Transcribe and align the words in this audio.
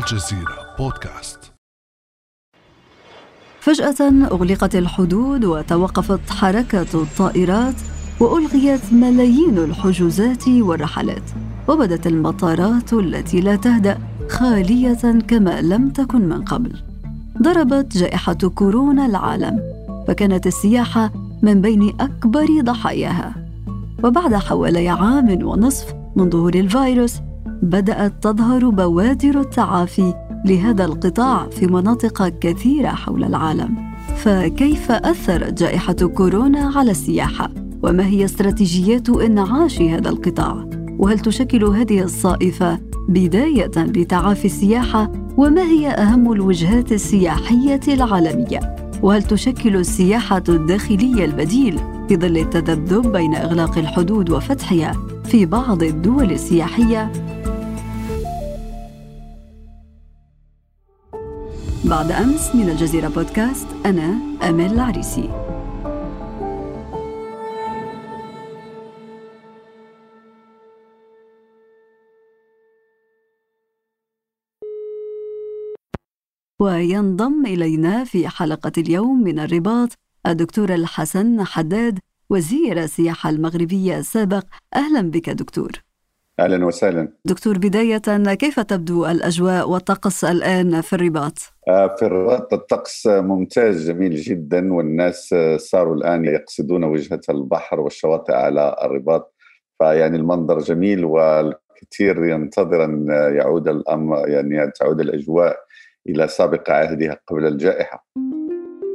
الجزيرة 0.00 0.76
بودكاست. 0.78 1.52
فجأة 3.60 4.26
أغلقت 4.32 4.76
الحدود 4.76 5.44
وتوقفت 5.44 6.30
حركة 6.30 6.86
الطائرات 6.94 7.74
وألغيت 8.20 8.92
ملايين 8.92 9.58
الحجوزات 9.58 10.48
والرحلات 10.48 11.22
وبدت 11.68 12.06
المطارات 12.06 12.92
التي 12.92 13.40
لا 13.40 13.56
تهدأ 13.56 13.98
خالية 14.28 15.20
كما 15.28 15.60
لم 15.60 15.90
تكن 15.90 16.28
من 16.28 16.44
قبل. 16.44 16.82
ضربت 17.42 17.96
جائحة 17.96 18.34
كورونا 18.34 19.06
العالم 19.06 19.60
فكانت 20.08 20.46
السياحة 20.46 21.12
من 21.42 21.60
بين 21.60 22.00
أكبر 22.00 22.60
ضحاياها. 22.60 23.34
وبعد 24.04 24.34
حوالي 24.34 24.88
عام 24.88 25.44
ونصف 25.44 25.94
من 26.16 26.30
ظهور 26.30 26.54
الفيروس 26.54 27.20
بدأت 27.62 28.12
تظهر 28.22 28.68
بوادر 28.68 29.40
التعافي 29.40 30.14
لهذا 30.44 30.84
القطاع 30.84 31.48
في 31.48 31.66
مناطق 31.66 32.28
كثيرة 32.28 32.88
حول 32.88 33.24
العالم 33.24 33.76
فكيف 34.16 34.92
أثرت 34.92 35.62
جائحة 35.62 35.92
كورونا 35.92 36.72
على 36.76 36.90
السياحة؟ 36.90 37.50
وما 37.82 38.06
هي 38.06 38.24
استراتيجيات 38.24 39.08
انعاش 39.08 39.82
هذا 39.82 40.08
القطاع؟ 40.08 40.64
وهل 40.98 41.18
تشكل 41.18 41.64
هذه 41.64 42.02
الصائفة 42.02 42.78
بداية 43.08 43.70
لتعافي 43.76 44.44
السياحة؟ 44.44 45.12
وما 45.36 45.62
هي 45.62 45.88
أهم 45.88 46.32
الوجهات 46.32 46.92
السياحية 46.92 47.80
العالمية؟ 47.88 48.76
وهل 49.02 49.22
تشكل 49.22 49.76
السياحة 49.76 50.44
الداخلية 50.48 51.24
البديل 51.24 51.78
في 52.08 52.16
ظل 52.16 52.36
التذبذب 52.36 53.12
بين 53.12 53.34
إغلاق 53.34 53.78
الحدود 53.78 54.30
وفتحها 54.30 54.92
في 55.24 55.46
بعض 55.46 55.82
الدول 55.82 56.32
السياحية؟ 56.32 57.12
بعد 61.90 62.12
أمس 62.12 62.54
من 62.54 62.68
الجزيرة 62.68 63.08
بودكاست 63.08 63.66
أنا 63.86 64.18
أمل 64.42 64.72
العريسي. 64.72 65.30
وينضم 76.60 77.46
إلينا 77.46 78.04
في 78.04 78.28
حلقة 78.28 78.72
اليوم 78.78 79.22
من 79.22 79.38
الرباط 79.38 79.88
الدكتور 80.26 80.74
الحسن 80.74 81.44
حداد 81.44 81.98
وزير 82.30 82.82
السياحة 82.82 83.30
المغربية 83.30 83.98
السابق. 83.98 84.44
أهلا 84.74 85.10
بك 85.10 85.30
دكتور. 85.30 85.70
أهلا 86.40 86.66
وسهلا. 86.66 87.12
دكتور 87.24 87.58
بداية 87.58 88.34
كيف 88.34 88.60
تبدو 88.60 89.06
الأجواء 89.06 89.70
والطقس 89.70 90.24
الآن 90.24 90.80
في 90.80 90.92
الرباط؟ 90.92 91.38
آه، 91.70 91.96
في 91.96 92.04
الرباط 92.04 92.52
الطقس 92.52 93.06
ممتاز 93.06 93.90
جميل 93.90 94.16
جدا 94.16 94.74
والناس 94.74 95.34
صاروا 95.56 95.94
الآن 95.94 96.24
يقصدون 96.24 96.84
وجهة 96.84 97.20
البحر 97.30 97.80
والشواطئ 97.80 98.32
على 98.32 98.76
الرباط. 98.82 99.34
فيعني 99.78 100.16
المنظر 100.16 100.58
جميل 100.58 101.04
والكثير 101.04 102.24
ينتظر 102.24 102.84
أن 102.84 103.06
يعود 103.36 103.68
الأمر 103.68 104.28
يعني 104.28 104.70
تعود 104.70 105.00
الأجواء 105.00 105.56
إلى 106.08 106.28
سابق 106.28 106.70
عهدها 106.70 107.20
قبل 107.26 107.46
الجائحة. 107.46 108.06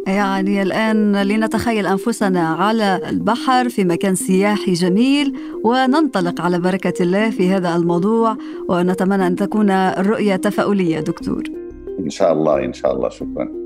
يعني 0.07 0.61
الآن 0.61 1.21
لنتخيل 1.21 1.87
أنفسنا 1.87 2.47
على 2.47 2.99
البحر 3.09 3.69
في 3.69 3.83
مكان 3.83 4.15
سياحي 4.15 4.73
جميل 4.73 5.33
وننطلق 5.63 6.41
على 6.41 6.59
بركة 6.59 7.03
الله 7.03 7.29
في 7.29 7.49
هذا 7.49 7.75
الموضوع 7.75 8.37
ونتمنى 8.69 9.27
أن 9.27 9.35
تكون 9.35 9.71
الرؤية 9.71 10.35
تفاؤلية 10.35 10.99
دكتور. 10.99 11.64
إن 11.99 12.09
شاء 12.09 12.33
الله 12.33 12.65
إن 12.65 12.73
شاء 12.73 12.95
الله 12.95 13.09
شكرا 13.09 13.65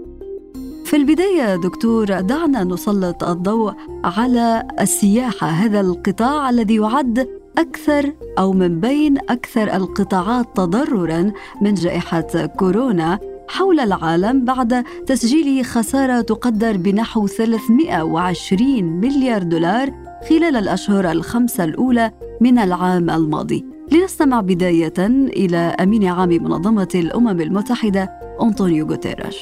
في 0.85 0.95
البداية 0.95 1.55
دكتور 1.55 2.05
دعنا 2.05 2.63
نسلط 2.63 3.23
الضوء 3.23 3.73
على 4.03 4.67
السياحة 4.79 5.47
هذا 5.47 5.81
القطاع 5.81 6.49
الذي 6.49 6.75
يعد 6.75 7.27
أكثر 7.57 8.13
أو 8.39 8.53
من 8.53 8.79
بين 8.79 9.17
أكثر 9.17 9.75
القطاعات 9.75 10.45
تضرراً 10.55 11.31
من 11.61 11.73
جائحة 11.73 12.45
كورونا 12.45 13.19
حول 13.49 13.79
العالم 13.79 14.45
بعد 14.45 14.83
تسجيل 15.05 15.65
خسارة 15.65 16.21
تقدر 16.21 16.77
بنحو 16.77 17.27
320 17.27 18.83
مليار 18.83 19.43
دولار 19.43 19.91
خلال 20.29 20.55
الأشهر 20.55 21.11
الخمسة 21.11 21.63
الأولى 21.63 22.11
من 22.41 22.59
العام 22.59 23.09
الماضي. 23.09 23.65
لنستمع 23.91 24.41
بداية 24.41 24.93
إلى 25.07 25.57
أمين 25.57 26.05
عام 26.05 26.29
منظمة 26.29 26.87
الأمم 26.95 27.41
المتحدة 27.41 28.18
أنطونيو 28.41 28.87
غوتيريش. 28.87 29.37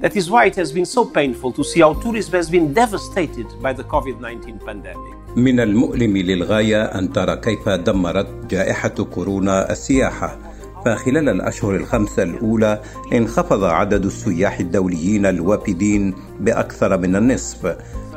That 0.00 0.14
is 0.16 0.30
why 0.30 0.44
it 0.44 0.54
has 0.54 0.70
been 0.72 0.84
so 0.84 1.04
painful 1.04 1.50
to 1.52 1.64
see 1.64 1.80
how 1.80 1.92
tourism 1.94 2.34
has 2.40 2.48
been 2.48 2.72
devastated 2.72 3.48
by 3.62 3.72
the 3.72 3.82
COVID-19 3.82 4.64
pandemic. 4.66 5.14
من 5.36 5.60
المؤلم 5.60 6.16
للغاية 6.16 6.84
أن 6.84 7.12
ترى 7.12 7.36
كيف 7.36 7.68
دمرت 7.68 8.46
جائحة 8.50 8.88
كورونا 8.88 9.72
السياحة 9.72 10.38
فخلال 10.84 11.28
الأشهر 11.28 11.76
الخمسة 11.76 12.22
الأولى 12.22 12.82
انخفض 13.12 13.64
عدد 13.64 14.04
السياح 14.04 14.60
الدوليين 14.60 15.26
الوافدين 15.26 16.14
بأكثر 16.40 16.98
من 16.98 17.16
النصف 17.16 17.76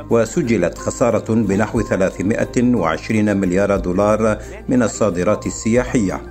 وسجلت 0.09 0.77
خسارة 0.77 1.33
بنحو 1.33 1.81
320 1.81 3.37
مليار 3.37 3.77
دولار 3.77 4.37
من 4.69 4.83
الصادرات 4.83 5.47
السياحية 5.47 6.21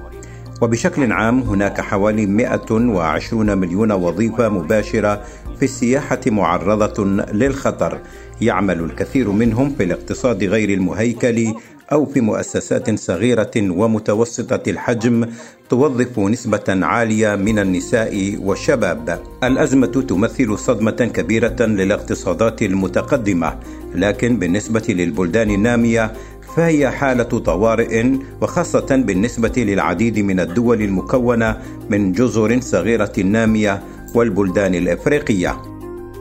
وبشكل 0.60 1.12
عام 1.12 1.40
هناك 1.40 1.80
حوالي 1.80 2.26
120 2.26 3.58
مليون 3.58 3.92
وظيفة 3.92 4.48
مباشرة 4.48 5.22
في 5.58 5.62
السياحة 5.62 6.20
معرضة 6.26 7.04
للخطر 7.32 7.98
يعمل 8.40 8.80
الكثير 8.80 9.30
منهم 9.30 9.70
في 9.70 9.84
الاقتصاد 9.84 10.44
غير 10.44 10.68
المهيكل 10.68 11.54
أو 11.92 12.06
في 12.06 12.20
مؤسسات 12.20 12.98
صغيرة 12.98 13.50
ومتوسطة 13.56 14.70
الحجم 14.70 15.26
توظف 15.70 16.18
نسبة 16.18 16.64
عالية 16.68 17.36
من 17.36 17.58
النساء 17.58 18.38
والشباب. 18.42 19.22
الأزمة 19.44 19.86
تمثل 19.86 20.58
صدمة 20.58 20.90
كبيرة 20.90 21.56
للاقتصادات 21.66 22.62
المتقدمة، 22.62 23.58
لكن 23.94 24.36
بالنسبة 24.36 24.84
للبلدان 24.88 25.50
النامية 25.50 26.12
فهي 26.56 26.90
حالة 26.90 27.22
طوارئ 27.22 28.18
وخاصة 28.40 28.86
بالنسبة 29.06 29.52
للعديد 29.56 30.18
من 30.18 30.40
الدول 30.40 30.82
المكونة 30.82 31.56
من 31.90 32.12
جزر 32.12 32.60
صغيرة 32.60 33.12
نامية 33.24 33.82
والبلدان 34.14 34.74
الإفريقية. 34.74 35.62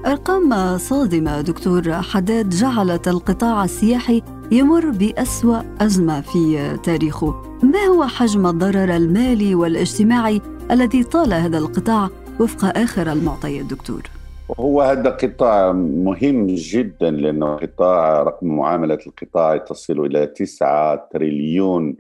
أرقام 0.06 0.78
صادمة 0.78 1.41
دكتور 1.41 1.94
حداد 1.94 2.50
جعلت 2.50 3.07
القطاع 3.07 3.63
السياحي 3.63 4.22
يمر 4.51 4.90
بأسوأ 4.90 5.62
أزمة 5.81 6.22
في 6.22 6.78
تاريخه 6.84 7.59
ما 7.63 7.79
هو 7.79 8.07
حجم 8.07 8.47
الضرر 8.47 8.96
المالي 8.96 9.56
والاجتماعي 9.56 10.41
الذي 10.72 11.03
طال 11.03 11.34
هذا 11.34 11.57
القطاع 11.57 12.09
وفق 12.40 12.78
آخر 12.78 13.11
المعطيات 13.11 13.66
دكتور؟ 13.66 14.19
هو 14.57 14.81
هذا 14.81 15.09
قطاع 15.09 15.71
مهم 15.71 16.45
جدا 16.47 17.11
لأنه 17.11 17.55
قطاع 17.55 18.23
رقم 18.23 18.47
معاملة 18.47 18.99
القطاع 19.07 19.57
تصل 19.57 20.05
إلى 20.05 20.27
9 20.27 21.09
تريليون 21.11 21.97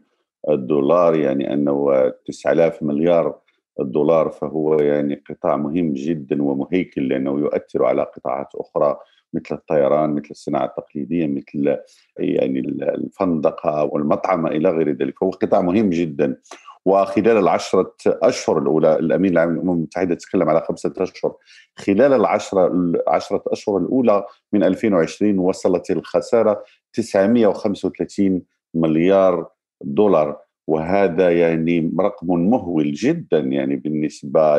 دولار 0.49 1.15
يعني 1.15 1.53
أنه 1.53 2.09
9000 2.25 2.83
مليار 2.83 3.39
الدولار 3.79 4.29
فهو 4.29 4.75
يعني 4.75 5.23
قطاع 5.29 5.57
مهم 5.57 5.93
جدا 5.93 6.43
ومهيكل 6.43 7.07
لأنه 7.07 7.39
يؤثر 7.39 7.85
على 7.85 8.01
قطاعات 8.01 8.47
أخرى 8.55 8.97
مثل 9.33 9.55
الطيران 9.55 10.09
مثل 10.09 10.27
الصناعة 10.31 10.65
التقليدية 10.65 11.27
مثل 11.27 11.77
يعني 12.17 12.59
الفندقة 12.59 13.83
والمطعمه 13.83 14.49
إلى 14.49 14.69
غير 14.69 14.91
ذلك. 14.91 15.19
فهو 15.19 15.29
قطاع 15.29 15.61
مهم 15.61 15.89
جدا. 15.89 16.37
وخلال 16.85 17.37
العشرة 17.37 17.93
أشهر 18.07 18.59
الأولى 18.59 18.95
الأمين 18.95 19.31
العام 19.31 19.53
للأمم 19.53 19.71
المتحدة 19.71 20.15
تكلم 20.15 20.49
على 20.49 20.61
خمسة 20.61 20.93
أشهر. 20.97 21.35
خلال 21.75 22.13
العشرة 22.13 22.67
العشرة 22.67 23.43
أشهر 23.47 23.77
الأولى 23.77 24.25
من 24.53 24.63
2020 24.63 25.39
وصلت 25.39 25.91
الخسارة 25.91 26.63
935 26.93 28.41
مليار 28.73 29.49
دولار. 29.81 30.48
وهذا 30.69 31.31
يعني 31.31 31.93
رقم 31.99 32.27
مهول 32.27 32.91
جدا 32.91 33.39
يعني 33.39 33.75
بالنسبة 33.75 34.57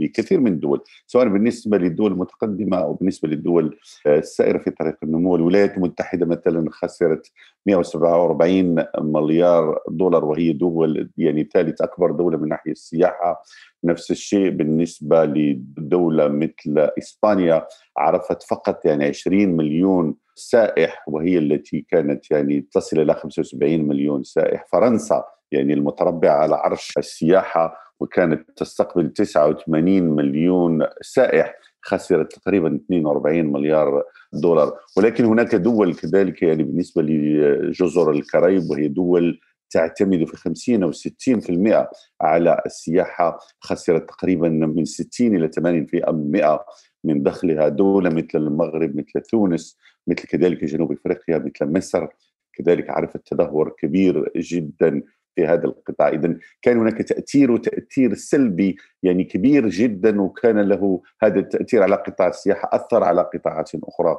لكثير 0.00 0.40
من 0.40 0.52
الدول 0.52 0.82
سواء 1.06 1.28
بالنسبة 1.28 1.78
للدول 1.78 2.12
المتقدمه 2.12 2.76
أو 2.76 2.94
بالنسبة 2.94 3.28
للدول 3.28 3.78
السائرة 4.06 4.58
في 4.58 4.70
طريق 4.70 4.96
النمو 5.02 5.36
الولايات 5.36 5.76
المتحدة 5.76 6.26
مثلا 6.26 6.70
خسرت 6.70 7.32
147 7.66 8.84
مليار 8.98 9.78
دولار 9.88 10.24
وهي 10.24 10.52
دول 10.52 11.10
يعني 11.18 11.48
ثالث 11.52 11.82
أكبر 11.82 12.12
دولة 12.12 12.38
من 12.38 12.48
ناحية 12.48 12.72
السياحة. 12.72 13.42
نفس 13.84 14.10
الشيء 14.10 14.50
بالنسبة 14.50 15.24
لدولة 15.24 16.28
مثل 16.28 16.88
إسبانيا 16.98 17.66
عرفت 17.96 18.42
فقط 18.42 18.84
يعني 18.84 19.04
20 19.04 19.48
مليون 19.48 20.14
سائح 20.34 21.04
وهي 21.08 21.38
التي 21.38 21.86
كانت 21.90 22.30
يعني 22.30 22.66
تصل 22.72 23.00
إلى 23.00 23.14
75 23.14 23.80
مليون 23.80 24.22
سائح. 24.22 24.66
فرنسا 24.72 25.24
يعني 25.52 25.72
المتربع 25.72 26.30
على 26.30 26.54
عرش 26.54 26.92
السياحة 26.98 27.76
وكانت 28.00 28.50
تستقبل 28.56 29.12
89 29.12 30.02
مليون 30.02 30.86
سائح 31.02 31.54
خسرت 31.82 32.32
تقريبا 32.32 32.76
42 32.86 33.52
مليار 33.52 34.04
دولار. 34.32 34.78
ولكن 34.96 35.24
هناك 35.24 35.54
دول 35.54 35.94
كذلك 35.94 36.42
يعني 36.42 36.62
بالنسبة 36.62 37.02
لجزر 37.02 38.10
الكاريب 38.10 38.70
وهي 38.70 38.88
دول 38.88 39.40
تعتمد 39.70 40.24
في 40.24 40.36
50 40.36 40.82
أو 40.82 40.92
60% 40.92 41.86
على 42.20 42.62
السياحة 42.66 43.38
خسرت 43.60 44.08
تقريبا 44.08 44.48
من 44.48 44.84
60 44.84 45.36
إلى 45.36 45.50
80% 45.50 46.58
من 47.04 47.22
دخلها 47.22 47.68
دولة 47.68 48.10
مثل 48.10 48.28
المغرب 48.34 48.96
مثل 48.96 49.20
تونس 49.30 49.78
مثل 50.06 50.22
كذلك 50.22 50.64
جنوب 50.64 50.92
إفريقيا 50.92 51.38
مثل 51.38 51.72
مصر. 51.72 52.06
كذلك 52.52 52.90
عرفت 52.90 53.20
تدهور 53.26 53.74
كبير 53.78 54.32
جدا 54.36 55.02
في 55.34 55.46
هذا 55.46 55.64
القطاع 55.64 56.08
اذا 56.08 56.36
كان 56.62 56.78
هناك 56.78 57.02
تأثير 57.02 57.50
وتأثير 57.50 58.14
سلبي 58.14 58.76
يعني 59.02 59.24
كبير 59.24 59.68
جدا 59.68 60.20
وكان 60.22 60.60
له 60.60 61.02
هذا 61.22 61.38
التأثير 61.38 61.82
على 61.82 61.96
قطاع 61.96 62.28
السياحة 62.28 62.70
أثر 62.72 63.04
على 63.04 63.30
قطاعات 63.34 63.70
أخرى 63.74 64.18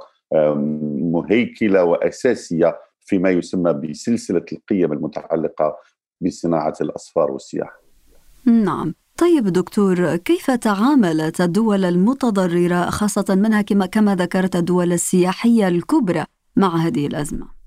مهيكلة 1.12 1.84
وأساسية 1.84 2.80
فيما 3.00 3.30
يسمى 3.30 3.74
بسلسلة 3.74 4.46
القيم 4.52 4.94
المتعلقة 4.94 5.78
بصناعة 6.22 6.74
الاصفار 6.82 7.32
والسياحة. 7.32 7.82
نعم 8.46 8.94
طيب 9.18 9.48
دكتور 9.48 10.16
كيف 10.16 10.52
تعاملت 10.52 11.42
الدول 11.42 11.86
المتضررة 11.86 12.90
خاصة 12.90 13.36
منها 13.36 13.62
كما, 13.62 13.86
كما 13.86 14.16
ذكرت 14.16 14.56
الدول 14.56 14.94
السياحية 14.94 15.68
الكبرى 15.68 16.26
مع 16.56 16.76
هذه 16.76 17.08
الأزمة؟ 17.08 17.61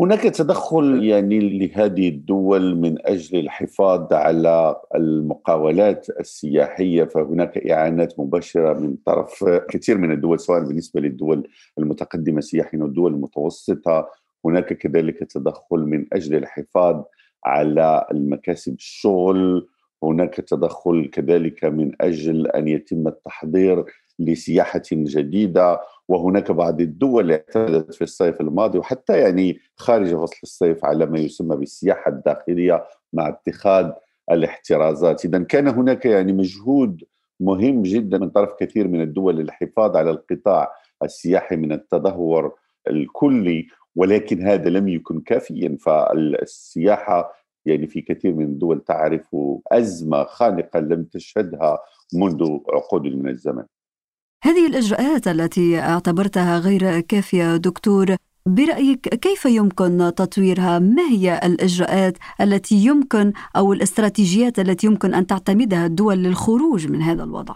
هناك 0.00 0.22
تدخل 0.22 1.04
يعني 1.04 1.58
لهذه 1.58 2.08
الدول 2.08 2.76
من 2.76 3.06
أجل 3.06 3.38
الحفاظ 3.38 4.12
على 4.12 4.76
المقاولات 4.94 6.06
السياحية 6.20 7.04
فهناك 7.04 7.58
إعانات 7.58 8.20
مباشرة 8.20 8.72
من 8.72 8.96
طرف 9.06 9.44
كثير 9.44 9.98
من 9.98 10.12
الدول 10.12 10.40
سواء 10.40 10.60
بالنسبة 10.64 11.00
للدول 11.00 11.48
المتقدمة 11.78 12.40
سياحيا 12.40 12.80
والدول 12.82 13.14
المتوسطة. 13.14 14.08
هناك 14.44 14.72
كذلك 14.72 15.18
تدخل 15.18 15.78
من 15.78 16.06
أجل 16.12 16.34
الحفاظ 16.34 17.02
على 17.44 18.06
المكاسب 18.10 18.74
الشغل. 18.74 19.68
هناك 20.02 20.34
تدخل 20.34 21.10
كذلك 21.12 21.64
من 21.64 21.92
أجل 22.00 22.46
أن 22.46 22.68
يتم 22.68 23.08
التحضير 23.08 23.84
لسياحة 24.20 24.82
جديدة 24.92 25.80
وهناك 26.08 26.50
بعض 26.52 26.80
الدول 26.80 27.32
اعتمدت 27.32 27.94
في 27.94 28.04
الصيف 28.04 28.40
الماضي 28.40 28.78
وحتى 28.78 29.18
يعني 29.18 29.58
خارج 29.76 30.14
فصل 30.14 30.36
الصيف 30.42 30.84
على 30.84 31.06
ما 31.06 31.18
يسمى 31.18 31.56
بالسياحة 31.56 32.10
الداخلية 32.10 32.84
مع 33.12 33.28
اتخاذ 33.28 33.90
الاحترازات 34.30 35.24
اذا 35.24 35.38
كان 35.38 35.68
هناك 35.68 36.06
يعني 36.06 36.32
مجهود 36.32 37.04
مهم 37.40 37.82
جدا 37.82 38.18
من 38.18 38.30
طرف 38.30 38.52
كثير 38.60 38.88
من 38.88 39.00
الدول 39.00 39.36
للحفاظ 39.36 39.96
على 39.96 40.10
القطاع 40.10 40.72
السياحي 41.02 41.56
من 41.56 41.72
التدهور 41.72 42.54
الكلي 42.88 43.66
ولكن 43.96 44.42
هذا 44.46 44.70
لم 44.70 44.88
يكن 44.88 45.20
كافيا 45.20 45.76
فالسياحة 45.80 47.32
يعني 47.66 47.86
في 47.86 48.00
كثير 48.00 48.34
من 48.34 48.44
الدول 48.44 48.80
تعرف 48.80 49.36
أزمة 49.72 50.24
خانقة 50.24 50.80
لم 50.80 51.04
تشهدها 51.04 51.78
منذ 52.14 52.58
عقود 52.68 53.02
من 53.02 53.28
الزمن. 53.28 53.64
هذه 54.42 54.66
الإجراءات 54.66 55.28
التي 55.28 55.78
اعتبرتها 55.78 56.58
غير 56.58 57.00
كافية 57.00 57.56
دكتور 57.56 58.16
برأيك 58.46 59.08
كيف 59.08 59.44
يمكن 59.44 60.12
تطويرها؟ 60.16 60.78
ما 60.78 61.02
هي 61.10 61.40
الإجراءات 61.44 62.18
التي 62.40 62.74
يمكن 62.74 63.32
أو 63.56 63.72
الاستراتيجيات 63.72 64.58
التي 64.58 64.86
يمكن 64.86 65.14
أن 65.14 65.26
تعتمدها 65.26 65.86
الدول 65.86 66.16
للخروج 66.16 66.88
من 66.88 67.02
هذا 67.02 67.24
الوضع؟ 67.24 67.54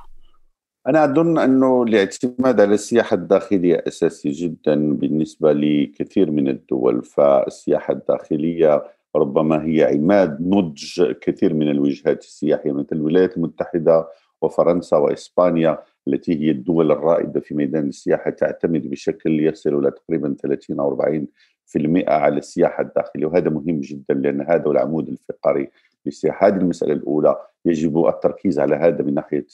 أنا 0.87 1.05
أظن 1.05 1.39
أنه 1.39 1.83
الاعتماد 1.83 2.61
على 2.61 2.75
السياحة 2.75 3.15
الداخلية 3.15 3.85
أساسي 3.89 4.31
جدا 4.31 4.95
بالنسبة 4.95 5.53
لكثير 5.53 6.31
من 6.31 6.49
الدول 6.49 7.05
فالسياحة 7.05 7.93
الداخلية 7.93 8.85
ربما 9.17 9.65
هي 9.65 9.85
عماد 9.85 10.39
نضج 10.41 11.13
كثير 11.21 11.55
من 11.55 11.71
الوجهات 11.71 12.25
السياحية 12.25 12.73
مثل 12.73 12.89
الولايات 12.93 13.37
المتحدة 13.37 14.09
وفرنسا 14.43 14.97
وإسبانيا 14.97 15.79
التي 16.09 16.41
هي 16.41 16.51
الدول 16.51 16.93
الرائدة 16.93 17.41
في 17.41 17.55
ميدان 17.55 17.89
السياحة 17.89 18.31
تعتمد 18.31 18.91
بشكل 18.91 19.41
يصل 19.41 19.79
إلى 19.79 19.91
تقريبا 19.91 20.37
30 20.43 20.81
أو 20.81 20.89
40 20.89 21.27
في 21.67 21.79
المئة 21.79 22.13
على 22.13 22.39
السياحة 22.39 22.83
الداخلية. 22.83 23.27
وهذا 23.27 23.51
مهم 23.51 23.81
جدا 23.81 24.15
لأن 24.15 24.41
هذا 24.41 24.65
هو 24.65 24.71
العمود 24.71 25.09
الفقري 25.09 25.71
للسياحة. 26.07 26.47
هذه 26.47 26.57
المسألة 26.57 26.93
الأولى. 26.93 27.37
يجب 27.65 28.07
التركيز 28.07 28.59
على 28.59 28.77
هذا 28.77 29.03
من 29.03 29.15
ناحية 29.15 29.47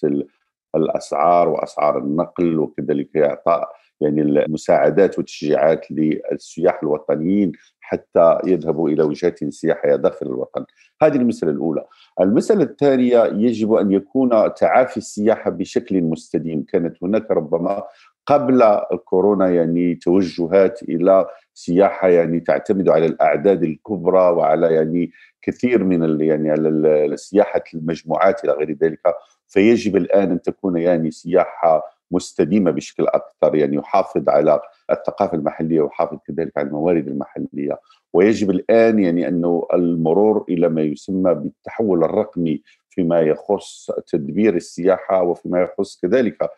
الأسعار 0.76 1.48
وأسعار 1.48 1.98
النقل 1.98 2.58
وكذلك 2.58 3.16
إعطاء 3.16 3.68
يعني 4.00 4.22
المساعدات 4.22 5.18
والتشجيعات 5.18 5.86
للسياح 5.90 6.80
الوطنيين. 6.82 7.52
حتى 7.90 8.38
يذهبوا 8.46 8.88
إلى 8.88 9.02
وجهات 9.02 9.44
سياحيه 9.44 9.96
داخل 9.96 10.26
الوطن. 10.26 10.64
هذه 11.02 11.16
المساله 11.16 11.52
الأولى. 11.52 11.84
المساله 12.20 12.62
الثانية 12.62 13.24
يجب 13.24 13.72
أن 13.72 13.92
يكون 13.92 14.30
تعافي 14.54 14.96
السياحة 14.96 15.50
بشكل 15.50 16.02
مستديم، 16.02 16.62
كانت 16.62 16.96
هناك 17.02 17.30
ربما 17.30 17.82
قبل 18.26 18.62
الكورونا 18.62 19.48
يعني 19.48 19.94
توجهات 19.94 20.82
إلى 20.82 21.26
سياحة 21.54 22.08
يعني 22.08 22.40
تعتمد 22.40 22.88
على 22.88 23.06
الأعداد 23.06 23.62
الكبرى 23.62 24.30
وعلى 24.30 24.74
يعني 24.74 25.10
كثير 25.42 25.84
من 25.84 26.20
يعني 26.20 26.50
على 26.50 27.16
سياحة 27.16 27.62
المجموعات 27.74 28.44
إلى 28.44 28.52
غير 28.52 28.76
ذلك 28.82 29.00
فيجب 29.48 29.96
الآن 29.96 30.30
أن 30.30 30.42
تكون 30.42 30.76
يعني 30.76 31.10
سياحة 31.10 31.99
مستديمة 32.10 32.70
بشكل 32.70 33.06
أكثر 33.06 33.54
يعني 33.54 33.76
يحافظ 33.76 34.28
على 34.28 34.60
الثقافة 34.90 35.36
المحلية 35.36 35.80
ويحافظ 35.80 36.18
كذلك 36.26 36.58
على 36.58 36.66
الموارد 36.68 37.08
المحلية. 37.08 37.80
ويجب 38.12 38.50
الآن 38.50 38.98
يعني 38.98 39.28
أنه 39.28 39.66
المرور 39.74 40.44
إلى 40.48 40.68
ما 40.68 40.82
يسمى 40.82 41.34
بالتحول 41.34 42.04
الرقمي 42.04 42.62
فيما 42.90 43.20
يخص 43.20 43.90
تدبير 44.06 44.56
السياحة 44.56 45.22
وفيما 45.22 45.62
يخص 45.62 46.00
كذلك 46.02 46.50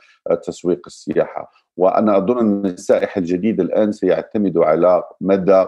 تسويق 0.43 0.81
السياحة. 0.87 1.50
وأنا 1.76 2.16
أظن 2.16 2.38
أن 2.38 2.66
السائح 2.66 3.16
الجديد 3.16 3.60
الآن 3.60 3.92
سيعتمد 3.92 4.58
على 4.58 5.02
مدى 5.20 5.66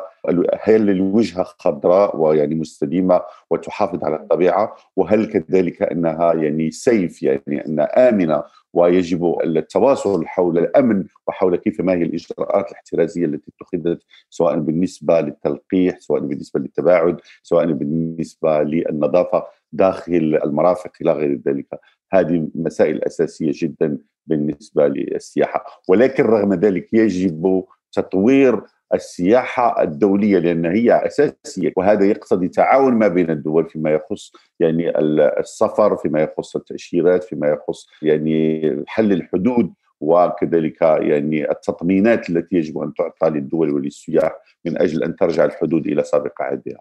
هل 0.60 0.90
الوجهة 0.90 1.44
خضراء 1.44 2.16
ويعني 2.16 2.54
مستديمة 2.54 3.20
وتحافظ 3.50 4.04
على 4.04 4.16
الطبيعة 4.16 4.76
وهل 4.96 5.26
كذلك 5.26 5.82
أنها 5.82 6.34
يعني 6.34 6.70
سيف 6.70 7.22
يعني 7.22 7.66
أنها 7.66 8.08
آمنة 8.08 8.42
ويجب 8.72 9.36
التواصل 9.44 10.26
حول 10.26 10.58
الأمن 10.58 11.04
وحول 11.26 11.56
كيف 11.56 11.80
ما 11.80 11.92
هي 11.92 12.02
الإجراءات 12.02 12.70
الاحترازية 12.70 13.24
التي 13.26 13.52
اتخذت 13.56 14.02
سواء 14.30 14.58
بالنسبة 14.58 15.20
للتلقيح 15.20 15.98
سواء 15.98 16.20
بالنسبة 16.20 16.60
للتباعد 16.60 17.20
سواء 17.42 17.72
بالنسبة 17.72 18.62
للنظافة 18.62 19.44
داخل 19.72 20.40
المرافق 20.44 20.90
إلى 21.00 21.12
غير 21.12 21.40
ذلك. 21.46 21.66
هذه 22.14 22.48
مسائل 22.54 23.04
أساسية 23.04 23.52
جدا 23.54 23.98
بالنسبة 24.26 24.88
للسياحة 24.88 25.82
ولكن 25.88 26.24
رغم 26.24 26.54
ذلك 26.54 26.94
يجب 26.94 27.64
تطوير 27.92 28.60
السياحة 28.94 29.82
الدولية 29.82 30.38
لأن 30.38 30.66
هي 30.66 31.06
أساسية 31.06 31.72
وهذا 31.76 32.04
يقتضي 32.04 32.48
تعاون 32.48 32.94
ما 32.94 33.08
بين 33.08 33.30
الدول 33.30 33.68
فيما 33.68 33.90
يخص 33.90 34.32
يعني 34.60 34.98
السفر 35.40 35.96
فيما 35.96 36.22
يخص 36.22 36.56
التأشيرات 36.56 37.24
فيما 37.24 37.48
يخص 37.48 37.86
يعني 38.02 38.84
حل 38.86 39.12
الحدود 39.12 39.72
وكذلك 40.00 40.82
يعني 40.82 41.50
التطمينات 41.50 42.30
التي 42.30 42.56
يجب 42.56 42.78
أن 42.78 42.94
تعطى 42.94 43.30
للدول 43.30 43.70
وللسياح 43.70 44.32
من 44.64 44.82
أجل 44.82 45.04
أن 45.04 45.16
ترجع 45.16 45.44
الحدود 45.44 45.86
إلى 45.86 46.02
سابق 46.02 46.42
عهدها. 46.42 46.80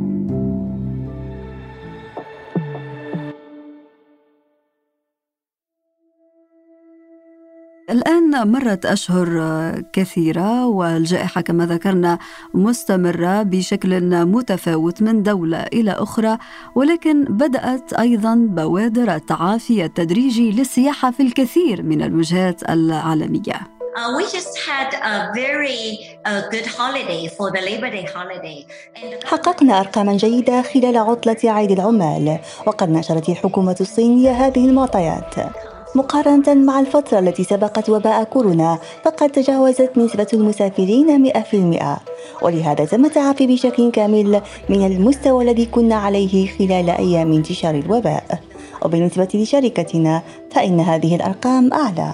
الآن 7.91 8.51
مرت 8.51 8.85
أشهر 8.85 9.27
كثيرة 9.93 10.65
والجائحة 10.65 11.41
كما 11.41 11.65
ذكرنا 11.65 12.19
مستمرة 12.53 13.43
بشكل 13.43 14.25
متفاوت 14.25 15.01
من 15.01 15.23
دولة 15.23 15.63
إلى 15.63 15.91
أخرى 15.91 16.37
ولكن 16.75 17.23
بدأت 17.23 17.93
أيضا 17.93 18.35
بوادر 18.35 19.15
التعافي 19.15 19.85
التدريجي 19.85 20.51
للسياحة 20.51 21.11
في 21.11 21.23
الكثير 21.23 21.83
من 21.83 22.01
الوجهات 22.01 22.69
العالمية 22.69 23.81
Uh, 23.93 24.15
we 24.17 24.23
just 24.23 24.57
had 24.69 24.89
a 25.13 25.15
very 25.35 25.81
uh, 26.25 26.41
good 26.49 26.65
holiday 26.65 27.27
for 27.37 27.51
the 27.51 27.59
Labor 27.59 27.89
Day 27.91 28.05
holiday. 28.15 28.65
حققنا 29.25 29.79
أرقاما 29.79 30.17
جيدة 30.17 30.61
خلال 30.61 30.97
عطلة 30.97 31.37
عيد 31.43 31.71
العمال 31.71 32.39
وقد 32.67 32.89
نشرت 32.89 33.29
الحكومة 33.29 33.75
الصينية 33.81 34.31
هذه 34.31 34.65
المعطيات 34.65 35.35
مقارنة 35.95 36.53
مع 36.53 36.79
الفترة 36.79 37.19
التي 37.19 37.43
سبقت 37.43 37.89
وباء 37.89 38.23
كورونا 38.23 38.79
فقد 39.05 39.29
تجاوزت 39.29 39.97
نسبة 39.97 40.27
المسافرين 40.33 41.23
100% 41.23 41.99
ولهذا 42.41 42.85
تم 42.85 43.05
التعافي 43.05 43.47
بشكل 43.47 43.91
كامل 43.91 44.41
من 44.69 44.85
المستوى 44.85 45.43
الذي 45.43 45.65
كنا 45.65 45.95
عليه 45.95 46.47
خلال 46.57 46.89
أيام 46.89 47.31
انتشار 47.31 47.75
الوباء. 47.75 48.39
وبالنسبة 48.85 49.27
لشركتنا 49.33 50.21
فإن 50.51 50.79
هذه 50.79 51.15
الأرقام 51.15 51.73
أعلى. 51.73 52.13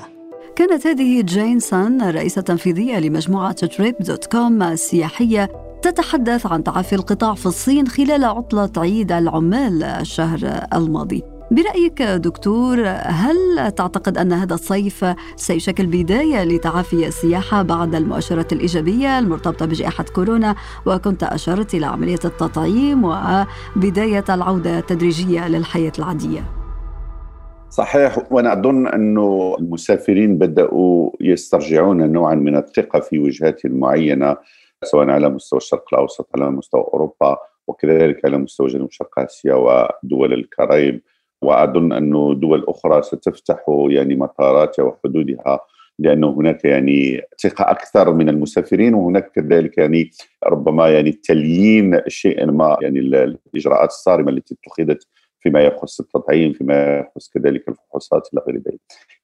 كانت 0.56 0.88
هذه 0.88 1.22
جين 1.22 1.60
سان 1.60 2.02
الرئيسة 2.02 2.40
التنفيذية 2.40 3.00
لمجموعة 3.00 3.52
Trip.com 3.52 4.64
السياحية 4.64 5.52
تتحدث 5.82 6.46
عن 6.46 6.64
تعافي 6.64 6.96
القطاع 6.96 7.34
في 7.34 7.46
الصين 7.46 7.88
خلال 7.88 8.24
عطلة 8.24 8.72
عيد 8.78 9.12
العمال 9.12 9.84
الشهر 9.84 10.68
الماضي. 10.74 11.37
برأيك 11.52 12.02
دكتور 12.02 12.88
هل 12.88 13.72
تعتقد 13.72 14.18
أن 14.18 14.34
هذا 14.34 14.54
الصيف 14.54 15.06
سيشكل 15.36 15.86
بداية 15.86 16.44
لتعافي 16.44 17.08
السياحة 17.08 17.62
بعد 17.62 17.96
المؤشرات 17.96 18.54
الإيجابية 18.54 19.20
المرتبطة 19.20 19.66
بجائحة 19.66 20.06
كورونا؟ 20.16 20.56
وكنت 20.86 21.24
أشرت 21.24 21.74
إلى 21.74 21.86
عملية 21.86 22.20
التطعيم 22.26 23.04
وبداية 23.04 24.24
العودة 24.30 24.80
التدريجية 24.80 25.48
للحياة 25.48 25.92
العادية. 26.00 26.44
صحيح 27.70 28.32
وأنا 28.32 28.54
أظن 28.54 28.88
أنه 28.88 29.56
المسافرين 29.60 30.38
بدأوا 30.38 31.10
يسترجعون 31.22 32.12
نوعا 32.12 32.36
من 32.36 32.56
الثقة 32.56 33.00
في 33.00 33.20
وجهات 33.20 33.66
معينة 33.66 34.38
سواء 34.84 35.10
على 35.10 35.30
مستوى 35.30 35.58
الشرق 35.58 35.86
الأوسط 35.94 36.30
على 36.36 36.52
مستوى 36.52 36.82
أوروبا 36.94 37.38
وكذلك 37.68 38.26
على 38.26 38.38
مستوى 38.38 38.68
جنوب 38.68 38.92
شرق 38.92 39.20
آسيا 39.20 39.54
ودول 39.54 40.34
الكاريب 40.34 41.02
وأظن 41.42 41.94
انه 41.94 42.34
دول 42.34 42.66
أخرى 42.68 43.02
ستفتح 43.02 43.66
يعني 43.90 44.16
مطاراتها 44.16 44.84
وحدودها 44.84 45.60
لأنه 46.00 46.30
هناك 46.30 46.66
يعني 46.66 47.22
ثقة 47.44 47.72
أكثر 47.72 48.14
من 48.14 48.30
المسافرين 48.30 48.94
وهناك 48.94 49.32
كذلك 49.32 49.78
يعني 49.78 50.12
ربما 50.48 50.90
يعني 50.90 51.12
تليين 51.12 52.02
شيئا 52.08 52.46
ما 52.46 52.78
يعني 52.82 53.00
الإجراءات 53.00 53.90
الصارمة 53.90 54.32
التي 54.32 54.56
اتخذت 54.56 55.08
فيما 55.40 55.62
يخص 55.62 56.00
التطعيم 56.00 56.54
فيما 56.54 56.98
يخص 56.98 57.30
كذلك 57.30 57.70
الفحوصات 57.70 58.30
إلى 58.34 58.42
غير 58.48 58.56
ذلك. 58.56 58.80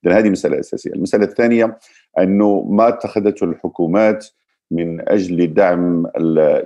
اذا 0.05 0.19
هذه 0.19 0.29
مسألة 0.29 0.59
أساسية، 0.59 0.91
المسألة 0.91 1.23
الثانية 1.23 1.77
انه 2.19 2.61
ما 2.69 2.87
اتخذته 2.87 3.43
الحكومات 3.43 4.27
من 4.71 5.09
أجل 5.09 5.53
دعم 5.53 6.07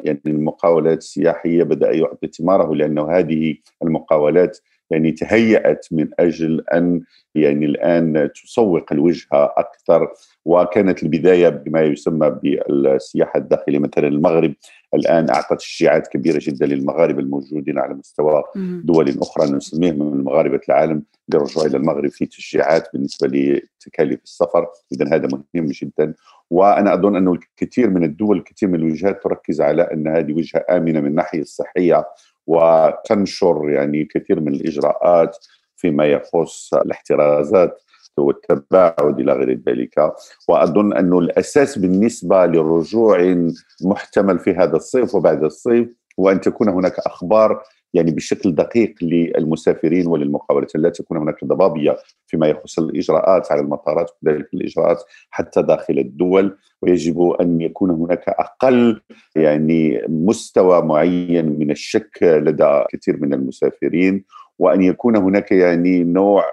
يعني 0.04 0.22
المقاولات 0.28 0.98
السياحية 0.98 1.64
بدأ 1.64 1.92
يعطي 1.92 2.28
ثماره 2.28 2.76
لأنه 2.76 3.12
هذه 3.12 3.56
المقاولات 3.84 4.58
يعني 4.90 5.12
تهيأت 5.12 5.88
من 5.92 6.10
أجل 6.20 6.64
أن 6.74 7.02
يعني 7.36 7.66
الآن 7.66 8.30
تسوق 8.36 8.86
الوجهة 8.92 9.54
أكثر 9.58 10.08
وكانت 10.46 11.04
البداية 11.04 11.50
بما 11.50 11.82
يسمى 11.82 12.40
بالسياحة 12.44 13.38
الداخلية. 13.40 13.80
مثلا 13.80 14.08
المغرب 14.08 14.54
الآن 14.94 15.30
أعطت 15.30 15.60
تشجيعات 15.60 16.08
كبيرة 16.08 16.40
جدا 16.42 16.66
للمغاربة 16.66 17.20
الموجودين 17.20 17.80
على 17.80 17.94
مستوى 17.94 18.44
دول 18.84 19.20
أخرى. 19.22 19.52
نسميهم 19.52 20.12
من 20.12 20.24
مغاربة 20.24 20.60
العالم 20.70 21.04
للرجوع 21.34 21.66
إلى 21.66 21.78
المغرب 21.78 22.10
في 22.10 22.26
تشجيعات 22.26 22.90
بالنسبة 22.94 23.28
لتكاليف 23.28 24.24
السفر. 24.24 24.68
إذا 24.92 25.16
هذا 25.16 25.28
مهم 25.28 25.68
جدا. 25.68 26.14
وأنا 26.50 26.94
أظن 26.94 27.16
أنه 27.16 27.34
الكثير 27.34 27.90
من 27.90 28.04
الدول 28.04 28.38
الكثير 28.38 28.70
من 28.70 28.76
الوجهات 28.80 29.24
تركز 29.24 29.62
على 29.62 29.82
أن 29.82 30.08
هذه 30.08 30.34
وجهة 30.34 30.66
آمنة 30.70 31.00
من 31.02 31.08
الناحية 31.08 31.42
الصحية. 31.42 32.06
وتنشر 32.48 33.70
يعني 33.70 34.06
كثير 34.06 34.40
من 34.40 34.54
الإجراءات 34.54 35.38
فيما 35.76 36.06
يخص 36.06 36.74
الاحترازات 36.74 37.82
والتباعد 38.18 39.20
إلى 39.20 39.34
غير 39.34 39.60
ذلك. 39.68 40.14
وأظن 40.50 40.94
انه 40.94 41.20
الأساس 41.20 41.78
بالنسبة 41.78 42.46
لرجوع 42.46 43.36
محتمل 43.82 44.40
في 44.40 44.52
هذا 44.54 44.76
الصيف 44.76 45.16
وبعد 45.16 45.44
الصيف 45.44 45.90
هو 46.20 46.30
ان 46.30 46.42
تكون 46.42 46.70
هناك 46.70 47.00
أخبار 47.00 47.64
يعني 47.98 48.12
بشكل 48.12 48.56
دقيق 48.56 48.96
للمسافرين 49.02 50.08
وللمقاولات 50.08 50.76
لا 50.76 50.90
تكون 50.90 51.18
هناك 51.18 51.46
ضبابية 51.46 51.98
فيما 52.28 52.48
يخص 52.48 52.80
الإجراءات 52.80 53.52
على 53.52 53.62
المطارات 53.62 54.12
وكذلك 54.12 54.54
الإجراءات 54.54 55.04
حتى 55.30 55.62
داخل 55.62 56.00
الدول. 56.00 56.58
ويجب 56.82 57.30
أن 57.42 57.62
يكون 57.62 57.92
هناك 57.92 58.30
أقل 58.30 59.02
يعني 59.36 60.02
مستوى 60.08 60.82
معين 60.82 61.60
من 61.60 61.72
الشك 61.72 62.24
لدى 62.24 62.84
كثير 62.92 63.18
من 63.22 63.34
المسافرين 63.34 64.24
وأن 64.60 64.82
يكون 64.82 65.16
هناك 65.16 65.52
يعني 65.52 66.04
نوع 66.04 66.44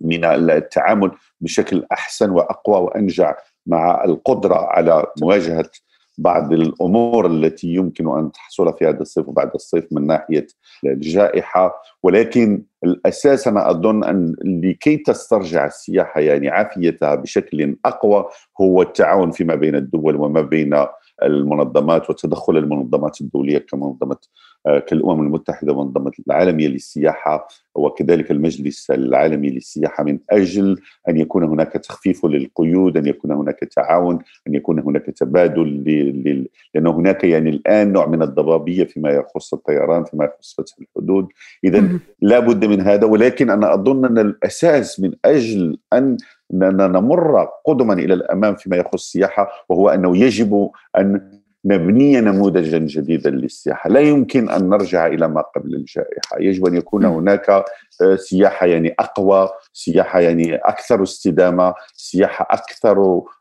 من 0.00 0.24
التعامل 0.24 1.10
بشكل 1.40 1.86
أحسن 1.92 2.30
وأقوى 2.30 2.80
وأنجع 2.80 3.36
مع 3.66 4.04
القدرة 4.04 4.54
على 4.54 5.06
مواجهة 5.20 5.70
بعض 6.20 6.52
الأمور 6.52 7.26
التي 7.26 7.66
يمكن 7.74 8.18
أن 8.18 8.32
تحصل 8.32 8.74
في 8.78 8.86
هذا 8.86 9.00
الصيف 9.00 9.28
وبعد 9.28 9.50
الصيف 9.54 9.84
من 9.90 10.06
ناحية 10.06 10.46
الجائحة 10.84 11.82
ولكن 12.02 12.62
الأساس 12.84 13.48
أنا 13.48 13.70
أظن 13.70 14.04
أن 14.04 14.34
لكي 14.44 14.96
تسترجع 14.96 15.66
السياحة 15.66 16.20
يعني 16.20 16.48
عافيتها 16.48 17.14
بشكل 17.14 17.76
أقوى 17.84 18.24
هو 18.60 18.82
التعاون 18.82 19.30
فيما 19.30 19.54
بين 19.54 19.74
الدول 19.74 20.16
وما 20.16 20.40
بين 20.40 20.86
المنظمات 21.22 22.10
وتدخل 22.10 22.56
المنظمات 22.56 23.20
الدولية 23.20 23.58
كمنظمة 23.58 24.16
آه، 24.66 24.78
كالأمم 24.78 25.22
المتحدة 25.22 25.72
ومنظمة 25.72 26.12
العالمية 26.26 26.68
للسياحة 26.68 27.48
وكذلك 27.74 28.30
المجلس 28.30 28.90
العالمي 28.90 29.50
للسياحة 29.50 30.04
من 30.04 30.18
أجل 30.30 30.80
أن 31.08 31.16
يكون 31.16 31.44
هناك 31.44 31.72
تخفيف 31.72 32.26
للقيود، 32.26 32.96
أن 32.96 33.06
يكون 33.06 33.32
هناك 33.32 33.58
تعاون، 33.58 34.18
أن 34.48 34.54
يكون 34.54 34.80
هناك 34.80 35.06
تبادل 35.06 35.66
لل... 35.66 36.48
لأن 36.74 36.86
هناك 36.86 37.24
يعني 37.24 37.50
الآن 37.50 37.92
نوع 37.92 38.06
من 38.06 38.22
الضبابية 38.22 38.84
فيما 38.84 39.10
يخص 39.10 39.54
الطيران، 39.54 40.04
فيما 40.04 40.24
يخص 40.24 40.54
فتح 40.58 40.74
الحدود، 40.80 41.28
اذا 41.64 41.88
لا 42.22 42.38
بد 42.38 42.64
من 42.64 42.80
هذا 42.80 43.06
ولكن 43.06 43.50
أنا 43.50 43.74
أظن 43.74 44.04
أن 44.04 44.18
الأساس 44.18 45.00
من 45.00 45.12
أجل 45.24 45.78
أن 45.92 46.16
نمر 46.52 47.48
قدما 47.64 47.92
إلى 47.94 48.14
الأمام 48.14 48.54
فيما 48.54 48.76
يخص 48.76 48.92
السياحة 48.94 49.48
وهو 49.68 49.88
أنه 49.88 50.16
يجب 50.16 50.70
أن 50.98 51.39
نبني 51.64 52.20
نموذجا 52.20 52.78
جديدا 52.78 53.30
للسياحة، 53.30 53.90
لا 53.90 54.00
يمكن 54.00 54.50
أن 54.50 54.68
نرجع 54.68 55.06
إلى 55.06 55.28
ما 55.28 55.40
قبل 55.40 55.74
الجائحة، 55.74 56.38
يجب 56.40 56.66
أن 56.66 56.76
يكون 56.76 57.04
هناك 57.04 57.50
آه، 58.02 58.16
سياحة 58.16 58.66
يعني 58.66 58.94
أقوى، 58.98 59.48
سياحة 59.72 60.20
يعني 60.20 60.54
أكثر 60.54 61.02
استدامة، 61.02 61.74
سياحة 61.94 62.46
أكثر 62.50 62.98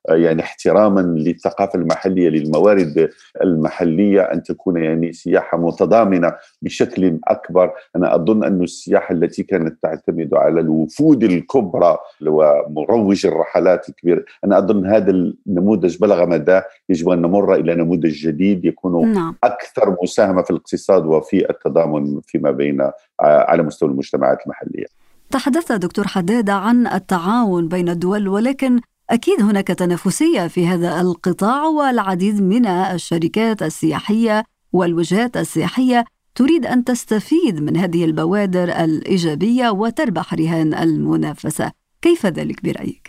آه، 0.09 0.15
يعني 0.15 0.41
احتراما 0.41 1.01
للثقافة 1.01 1.79
المحلية 1.79 2.29
للموارد 2.29 3.09
المحلية. 3.43 4.21
أن 4.21 4.43
تكون 4.43 4.83
يعني 4.83 5.13
سياحة 5.13 5.57
متضامنة 5.57 6.33
بشكل 6.61 7.19
أكبر، 7.27 7.71
أنا 7.95 8.15
أظن 8.15 8.43
أن 8.43 8.63
السياحة 8.63 9.13
التي 9.13 9.43
كانت 9.43 9.83
تعتمد 9.83 10.33
على 10.33 10.61
الوفود 10.61 11.23
الكبرى 11.23 11.97
ومروج 12.27 13.25
الرحلات 13.25 13.89
الكبيرة، 13.89 14.23
أنا 14.45 14.57
أظن 14.57 14.85
هذا 14.85 15.11
النموذج 15.11 15.97
بلغ 15.97 16.25
مداه، 16.25 16.65
يجب 16.89 17.09
أن 17.09 17.21
نمر 17.21 17.55
إلى 17.55 17.75
نموذج 17.75 18.08
الجديد 18.09 18.65
يكون 18.65 19.13
نعم. 19.13 19.35
أكثر 19.43 19.97
مساهمة 20.03 20.41
في 20.41 20.51
الاقتصاد 20.51 21.05
وفي 21.05 21.49
التضامن 21.49 22.21
فيما 22.25 22.51
بين 22.51 22.81
آه، 22.81 22.91
على 23.19 23.63
مستوى 23.63 23.89
المجتمعات 23.89 24.37
المحلية. 24.45 24.85
تحدثت 25.31 25.71
دكتور 25.71 26.07
حداد 26.07 26.49
عن 26.49 26.87
التعاون 26.87 27.67
بين 27.67 27.89
الدول 27.89 28.27
ولكن 28.27 28.79
أكيد 29.09 29.41
هناك 29.41 29.67
تنافسية 29.67 30.47
في 30.47 30.67
هذا 30.67 31.01
القطاع 31.01 31.63
والعديد 31.63 32.41
من 32.41 32.65
الشركات 32.65 33.63
السياحية 33.63 34.43
والوجهات 34.73 35.37
السياحية 35.37 36.05
تريد 36.35 36.65
أن 36.65 36.83
تستفيد 36.83 37.61
من 37.61 37.77
هذه 37.77 38.05
البوادر 38.05 38.63
الإيجابية 38.83 39.69
وتربح 39.69 40.33
رهان 40.33 40.73
المنافسة، 40.73 41.71
كيف 42.01 42.25
ذلك 42.25 42.63
برأيك؟ 42.63 43.08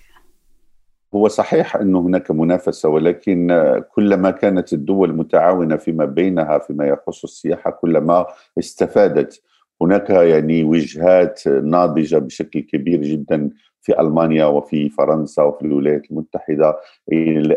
هو 1.15 1.29
صحيح 1.29 1.77
أن 1.77 1.97
هناك 1.97 2.31
منافسة 2.31 2.89
ولكن 2.89 3.65
كلما 3.95 4.31
كانت 4.31 4.73
الدول 4.73 5.17
متعاونة 5.17 5.77
فيما 5.77 6.05
بينها 6.05 6.59
فيما 6.59 6.87
يخص 6.87 7.25
السياحة 7.25 7.71
كلما 7.71 8.27
استفادت. 8.59 9.43
هناك 9.83 10.11
يعني 10.11 10.65
وجهات 10.65 11.49
ناضجة 11.49 12.19
بشكل 12.19 12.61
كبير 12.61 13.03
جدا 13.03 13.51
في 13.83 14.01
ألمانيا 14.01 14.45
وفي 14.45 14.89
فرنسا 14.89 15.43
وفي 15.43 15.63
الولايات 15.63 16.11
المتحدة 16.11 16.77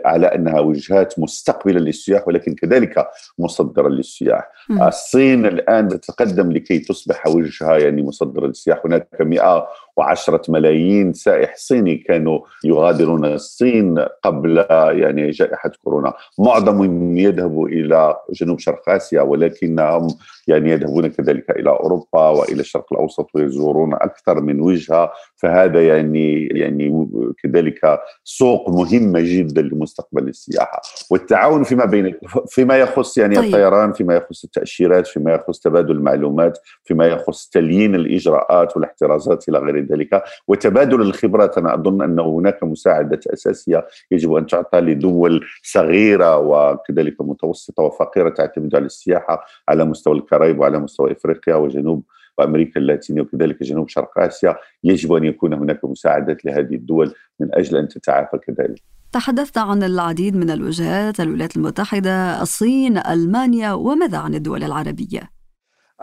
على 0.06 0.28
أنها 0.28 0.60
وجهات 0.60 1.20
مستقبلة 1.20 1.80
للسياح 1.80 2.28
ولكن 2.28 2.56
كذلك 2.56 3.08
مصدرة 3.40 3.88
للسياح. 3.90 4.50
الصين 4.88 5.46
الآن 5.46 5.88
تتقدم 5.88 6.52
لكي 6.52 6.80
تصبح 6.80 7.28
وجهه 7.28 7.78
يعني 7.78 8.04
مصدرة 8.04 8.48
للسياح، 8.48 8.82
هناك 8.86 9.08
100 9.22 9.68
وعشرة 9.98 10.42
ملايين 10.50 11.14
سائح 11.14 11.56
صيني 11.56 11.96
كانوا 11.96 12.40
يغادرون 12.64 13.26
الصين 13.26 14.00
قبل 14.00 14.66
يعني 14.92 15.30
جائحة 15.30 15.72
كورونا. 15.84 16.14
معظمهم 16.40 17.18
يذهبوا 17.18 17.68
إلى 17.68 18.16
جنوب 18.34 18.60
شرق 18.60 18.90
آسيا 18.90 19.22
ولكنهم 19.22 20.08
يعني 20.48 20.72
يذهبون 20.72 21.08
كذلك 21.08 21.52
إلى 21.52 21.70
أوروبا 21.70 22.30
وإلى 22.30 22.62
الشرق 22.62 22.94
الأوسط 22.94 23.30
ويزورون 23.36 23.94
أكثر 23.94 24.42
من 24.42 24.62
وجهة. 24.62 25.12
فهذا 25.36 25.88
يعني 25.88 26.48
يعني 26.48 27.10
كذلك 27.44 28.00
سوق 28.24 28.70
مهمة 28.70 29.20
جدا 29.24 29.62
لمستقبل 29.62 30.28
السياحة. 30.28 30.82
والتعاون 31.12 31.64
فيما 31.64 31.86
بين 31.86 32.14
فيما 32.48 32.78
يخص 32.78 33.18
يعني 33.18 33.36
طيب. 33.36 33.46
الطيران 33.46 33.94
فيما 33.94 34.16
يخص 34.16 34.44
التأشيرات 34.44 35.08
فيما 35.08 35.34
يخص 35.34 35.60
تبادل 35.60 35.92
المعلومات 35.92 36.60
فيما 36.84 37.08
يخص 37.08 37.50
تليين 37.50 37.96
الإجراءات 37.96 38.76
والاحترازات 38.78 39.50
إلى 39.50 39.60
غير 39.60 39.78
ذلك 39.92 40.24
وتبادل 40.48 41.02
الخبرات 41.02 41.58
أنا 41.58 41.74
أظن 41.74 42.02
أن 42.02 42.20
هناك 42.20 42.64
مساعدة 42.64 43.20
أساسية 43.28 43.88
يجب 44.12 44.34
أن 44.34 44.48
تعطى 44.48 44.80
لدول 44.80 45.46
صغيرة 45.64 46.38
وكذلك 46.38 47.22
متوسطة 47.22 47.84
وفقيرة 47.84 48.30
تعتمد 48.30 48.76
على 48.76 48.86
السياحة 48.86 49.46
على 49.70 49.86
مستوى 49.86 50.18
الكاريب 50.18 50.60
وعلى 50.60 50.80
مستوى 50.80 51.12
إفريقيا 51.12 51.56
وجنوب 51.56 52.04
وامريكا 52.38 52.80
اللاتينية 52.80 53.22
وكذلك 53.22 53.64
جنوب 53.64 53.90
شرق 53.90 54.20
آسيا 54.20 54.56
يجب 54.84 55.14
أن 55.14 55.24
يكون 55.24 55.54
هناك 55.54 55.86
مساعدات 55.86 56.46
لهذه 56.46 56.76
الدول 56.76 57.14
من 57.40 57.48
أجل 57.54 57.78
أن 57.78 57.88
تتعافى 57.88 58.38
كذلك. 58.38 58.82
تحدثت 59.12 59.58
عن 59.58 59.84
العديد 59.84 60.36
من 60.36 60.50
الوجهات 60.50 61.20
الولايات 61.20 61.56
المتحدة، 61.56 62.42
الصين، 62.42 62.98
ألمانيا 62.98 63.74
وماذا 63.74 64.18
عن 64.18 64.36
الدول 64.36 64.64
العربية؟ 64.64 65.43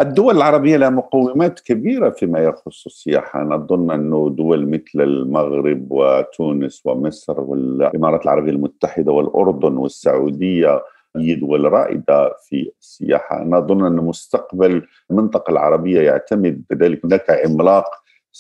الدول 0.01 0.37
العربية 0.37 0.77
لها 0.77 0.91
مقومات 0.91 1.61
كبيرة 1.61 2.11
فيما 2.11 2.39
يخص 2.39 2.87
السياحة. 2.87 3.43
أنا 3.43 3.55
أظن 3.55 3.91
أنه 3.91 4.31
دول 4.31 4.69
مثل 4.69 5.01
المغرب 5.01 5.87
وتونس 5.91 6.83
ومصر 6.87 7.41
والإمارات 7.41 8.25
العربية 8.25 8.51
المتحدة 8.51 9.13
والأردن 9.13 9.77
والسعودية 9.77 10.83
هي 11.17 11.35
دول 11.35 11.73
رائدة 11.73 12.37
في 12.49 12.73
السياحة. 12.81 13.43
أنا 13.43 13.59
أظن 13.59 13.87
أن 13.87 13.97
مستقبل 13.97 14.83
المنطقة 15.11 15.51
العربية 15.51 16.01
يعتمد 16.01 16.63
بذلك. 16.71 17.05
هناك 17.05 17.31
عملاق 17.31 17.91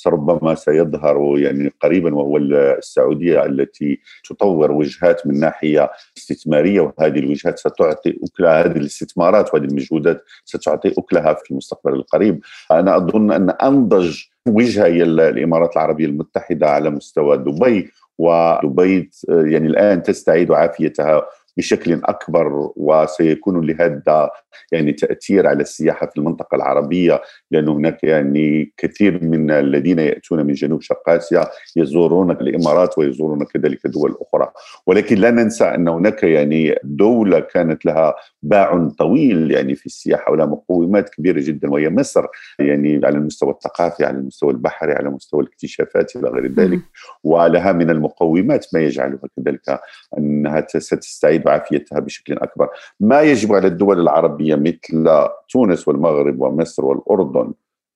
ربما 0.06 0.54
سيظهر 0.54 1.38
يعني 1.38 1.72
قريبا 1.82 2.14
وهو 2.14 2.36
السعودية 2.36 3.44
التي 3.44 4.00
تطور 4.28 4.72
وجهات 4.72 5.26
من 5.26 5.40
ناحية 5.40 5.90
استثمارية 6.18 6.80
وهذه 6.80 7.18
الوجهات 7.18 7.58
ستعطي 7.58 8.18
أكلها 8.24 8.64
هذه 8.64 8.76
الاستثمارات 8.76 9.54
وهذه 9.54 9.64
المجهودات 9.64 10.24
ستعطي 10.44 10.94
أكلها 10.98 11.34
في 11.34 11.50
المستقبل 11.50 11.92
القريب. 11.92 12.40
أنا 12.70 12.96
أظن 12.96 13.32
أن 13.32 13.50
أنضج 13.50 14.22
وجهة 14.48 14.86
هي 14.86 15.02
الإمارات 15.02 15.76
العربية 15.76 16.06
المتحدة 16.06 16.70
على 16.70 16.90
مستوى 16.90 17.36
دبي 17.36 17.90
ودبي 18.18 19.10
يعني 19.28 19.66
الآن 19.66 20.02
تستعيد 20.02 20.52
عافيتها 20.52 21.26
بشكل 21.56 22.00
أكبر 22.04 22.70
وسيكون 22.76 23.66
لهذا 23.66 24.30
يعني 24.72 24.92
تأثير 24.92 25.46
على 25.46 25.62
السياحة 25.62 26.06
في 26.06 26.16
المنطقة 26.16 26.54
العربية 26.54 27.20
لأن 27.50 27.68
هناك 27.68 28.04
يعني 28.04 28.72
كثير 28.76 29.24
من 29.24 29.50
الذين 29.50 29.98
يأتون 29.98 30.46
من 30.46 30.52
جنوب 30.52 30.80
شرق 30.80 31.08
آسيا 31.08 31.46
يزورون 31.76 32.30
الإمارات 32.30 32.98
ويزورون 32.98 33.44
كذلك 33.44 33.86
دول 33.86 34.16
أخرى. 34.20 34.52
ولكن 34.86 35.16
لا 35.16 35.30
ننسى 35.30 35.64
أن 35.64 35.88
هناك 35.88 36.22
يعني 36.22 36.74
دولة 36.84 37.40
كانت 37.40 37.86
لها 37.86 38.14
باع 38.42 38.88
طويل 38.98 39.50
يعني 39.50 39.74
في 39.74 39.86
السياحة 39.86 40.32
ولها 40.32 40.46
مقومات 40.46 41.08
كبيرة 41.08 41.40
جدا 41.40 41.70
وهي 41.70 41.90
مصر 41.90 42.26
يعني 42.58 43.00
على 43.04 43.18
المستوى 43.18 43.50
الثقافي 43.50 44.04
على 44.04 44.18
المستوى 44.18 44.50
البحري 44.50 44.92
على 44.92 45.10
مستوى 45.10 45.42
الاكتشافات 45.42 46.16
إلى 46.16 46.28
غير 46.28 46.52
ذلك. 46.52 46.80
ولها 47.24 47.72
من 47.72 47.90
المقومات 47.90 48.66
ما 48.74 48.80
يجعلها 48.80 49.20
كذلك 49.36 49.80
أنها 50.18 50.66
ستستعيد 50.68 51.39
عافيتها 51.48 52.00
بشكل 52.00 52.34
أكبر. 52.34 52.68
ما 53.00 53.20
يجب 53.20 53.54
على 53.54 53.66
الدول 53.66 54.00
العربية 54.00 54.54
مثل 54.54 55.28
تونس 55.48 55.88
والمغرب 55.88 56.40
ومصر 56.40 56.84
والأردن 56.84 57.52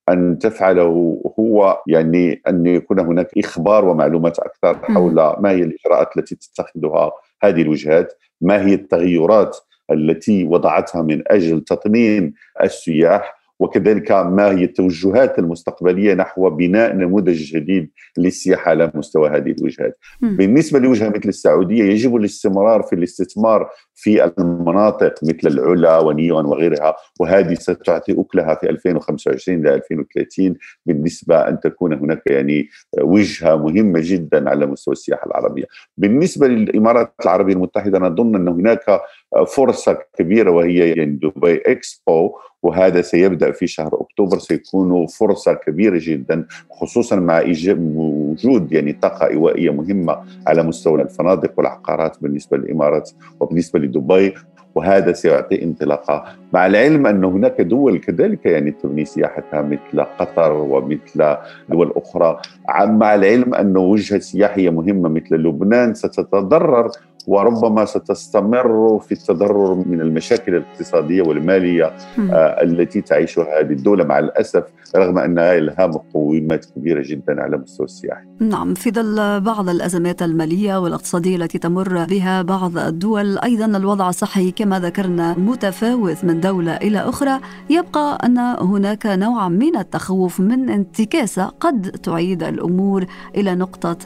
أن 0.08 0.38
تفعله 0.38 1.20
هو 1.38 1.82
يعني 1.86 2.42
أن 2.48 2.66
يكون 2.66 3.00
هناك 3.00 3.38
إخبار 3.38 3.84
ومعلومات 3.84 4.38
أكثر 4.38 4.78
حول 4.94 5.14
ما 5.14 5.50
هي 5.50 5.62
الإجراءات 5.62 6.16
التي 6.16 6.34
تتخذها 6.34 7.12
هذه 7.42 7.62
الوجهات 7.62 8.12
ما 8.40 8.66
هي 8.66 8.74
التغيرات 8.74 9.56
التي 9.90 10.44
وضعتها 10.44 11.02
من 11.02 11.22
أجل 11.26 11.60
تطمين 11.60 12.34
السياح 12.62 13.43
وكذلك 13.64 14.12
ما 14.12 14.50
هي 14.50 14.64
التوجهات 14.64 15.38
المستقبلية 15.38 16.14
نحو 16.14 16.50
بناء 16.50 16.96
نموذج 16.96 17.56
جديد 17.56 17.90
للسياحة 18.18 18.70
على 18.70 18.92
مستوى 18.94 19.28
هذه 19.28 19.54
الوجهات. 19.58 19.98
م. 20.22 20.36
بالنسبة 20.36 20.78
لوجهة 20.78 21.08
مثل 21.08 21.28
السعودية 21.28 21.84
يجب 21.84 22.16
الاستمرار 22.16 22.82
في 22.82 22.94
الاستثمار 22.94 23.70
في 23.94 24.24
المناطق 24.24 25.14
مثل 25.22 25.58
العلا 25.58 25.98
ونيون 25.98 26.44
وغيرها 26.44 26.96
وهذه 27.20 27.54
ستعطي 27.54 28.20
أكلها 28.20 28.54
في 28.54 28.70
2025 28.70 29.60
إلى 29.60 29.74
2030 29.74 30.54
بالنسبة 30.86 31.48
أن 31.48 31.60
تكون 31.60 31.92
هناك 31.92 32.22
يعني 32.26 32.68
وجهة 33.00 33.56
مهمة 33.56 34.00
جدا 34.02 34.50
على 34.50 34.66
مستوى 34.66 34.92
السياحة 34.92 35.26
العربية. 35.26 35.64
بالنسبة 35.96 36.46
للإمارات 36.48 37.14
العربية 37.24 37.52
المتحدة 37.54 37.98
نظن 37.98 38.34
أن 38.34 38.48
هناك 38.48 39.00
فرصة 39.42 39.98
كبيرة 40.18 40.50
وهي 40.50 40.88
يعني 40.88 41.18
دبي 41.22 41.62
اكسبو 41.66 42.32
وهذا 42.62 43.02
سيبدأ 43.02 43.52
في 43.52 43.66
شهر 43.66 44.00
أكتوبر 44.00 44.38
سيكون 44.38 45.06
فرصة 45.06 45.54
كبيرة 45.54 45.98
جدا 46.02 46.46
خصوصا 46.70 47.16
مع 47.16 47.42
وجود 47.78 48.72
يعني 48.72 48.92
طاقة 48.92 49.26
إيوائية 49.26 49.70
مهمة 49.70 50.16
على 50.46 50.62
مستوى 50.62 51.02
الفنادق 51.02 51.52
والعقارات 51.56 52.16
بالنسبة 52.22 52.56
للإمارات 52.56 53.10
وبالنسبة 53.40 53.78
لدبي 53.78 54.34
وهذا 54.74 55.12
سيعطي 55.12 55.62
انطلاقة. 55.62 56.24
مع 56.52 56.66
العلم 56.66 57.06
أن 57.06 57.24
هناك 57.24 57.60
دول 57.60 57.98
كذلك 57.98 58.46
يعني 58.46 58.70
تبني 58.70 59.04
سياحتها 59.04 59.62
مثل 59.62 60.04
قطر 60.18 60.52
ومثل 60.52 61.36
دول 61.68 61.92
أخرى 61.96 62.40
مع 62.80 63.14
العلم 63.14 63.54
انه 63.54 63.80
وجهة 63.80 64.18
سياحية 64.18 64.70
مهمة 64.70 65.08
مثل 65.08 65.34
لبنان 65.34 65.94
ستتضرر 65.94 66.90
وربما 67.26 67.84
ستستمر 67.84 68.98
في 68.98 69.12
التضرر 69.12 69.74
من 69.74 70.00
المشاكل 70.00 70.54
الاقتصادية 70.54 71.22
والمالية 71.22 71.84
آه 71.84 72.62
التي 72.62 73.00
تعيشها 73.00 73.60
هذه 73.60 73.72
الدولة 73.72 74.04
مع 74.04 74.18
الأسف 74.18 74.64
رغم 74.96 75.18
انها 75.18 75.54
لها 75.60 75.86
مقومات 75.86 76.64
كبيرة 76.64 77.02
جدا 77.06 77.42
على 77.42 77.56
مستوى 77.56 77.84
السياحي. 77.86 78.24
نعم 78.40 78.74
في 78.74 78.90
ظل 78.90 79.40
بعض 79.40 79.68
الأزمات 79.68 80.22
المالية 80.22 80.80
والاقتصادية 80.80 81.36
التي 81.36 81.58
تمر 81.58 82.04
بها 82.04 82.42
بعض 82.42 82.78
الدول 82.78 83.38
أيضا 83.38 83.64
الوضع 83.66 84.08
الصحي 84.08 84.50
كما 84.50 84.80
ذكرنا 84.80 85.38
متفاوت 85.38 86.24
من 86.24 86.40
دولة 86.40 86.76
إلى 86.76 86.98
أخرى 86.98 87.40
يبقى 87.70 88.18
أن 88.24 88.38
هناك 88.38 89.06
نوع 89.06 89.48
من 89.48 89.76
التخوف 89.76 90.40
من 90.40 90.70
انتكاسة 90.70 91.46
قد 91.46 91.90
تعيد 91.90 92.42
الأمور 92.42 93.04
إلى 93.36 93.54
نقطة 93.54 93.96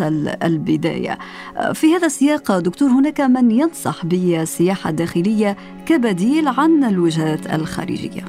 البداية. 0.45 1.19
في 1.73 1.95
هذا 1.95 2.07
السياق 2.07 2.59
دكتور 2.59 2.89
هناك 2.89 3.08
هناك 3.09 3.21
من 3.21 3.51
ينصح 3.51 4.07
بالسياحة 4.07 4.91
الداخلية 4.91 5.57
كبديل 5.87 6.49
عن 6.49 6.85
الوجهات 6.85 7.47
الخارجية. 7.47 8.25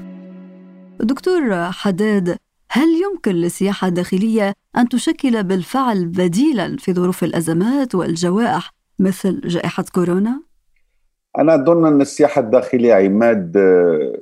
دكتور 0.99 1.71
حداد 1.71 2.37
هل 2.71 2.87
يمكن 3.03 3.31
للسياحة 3.31 3.87
الداخلية 3.87 4.53
أن 4.77 4.89
تشكل 4.89 5.43
بالفعل 5.43 6.05
بديلا 6.05 6.77
في 6.77 6.93
ظروف 6.93 7.23
الأزمات 7.23 7.95
والجوائح 7.95 8.71
مثل 8.99 9.41
جائحة 9.41 9.85
كورونا؟ 9.93 10.41
أنا 11.37 11.55
أظن 11.55 11.85
أن 11.85 12.01
السياحة 12.01 12.41
الداخلية 12.41 12.93
عماد 12.93 13.57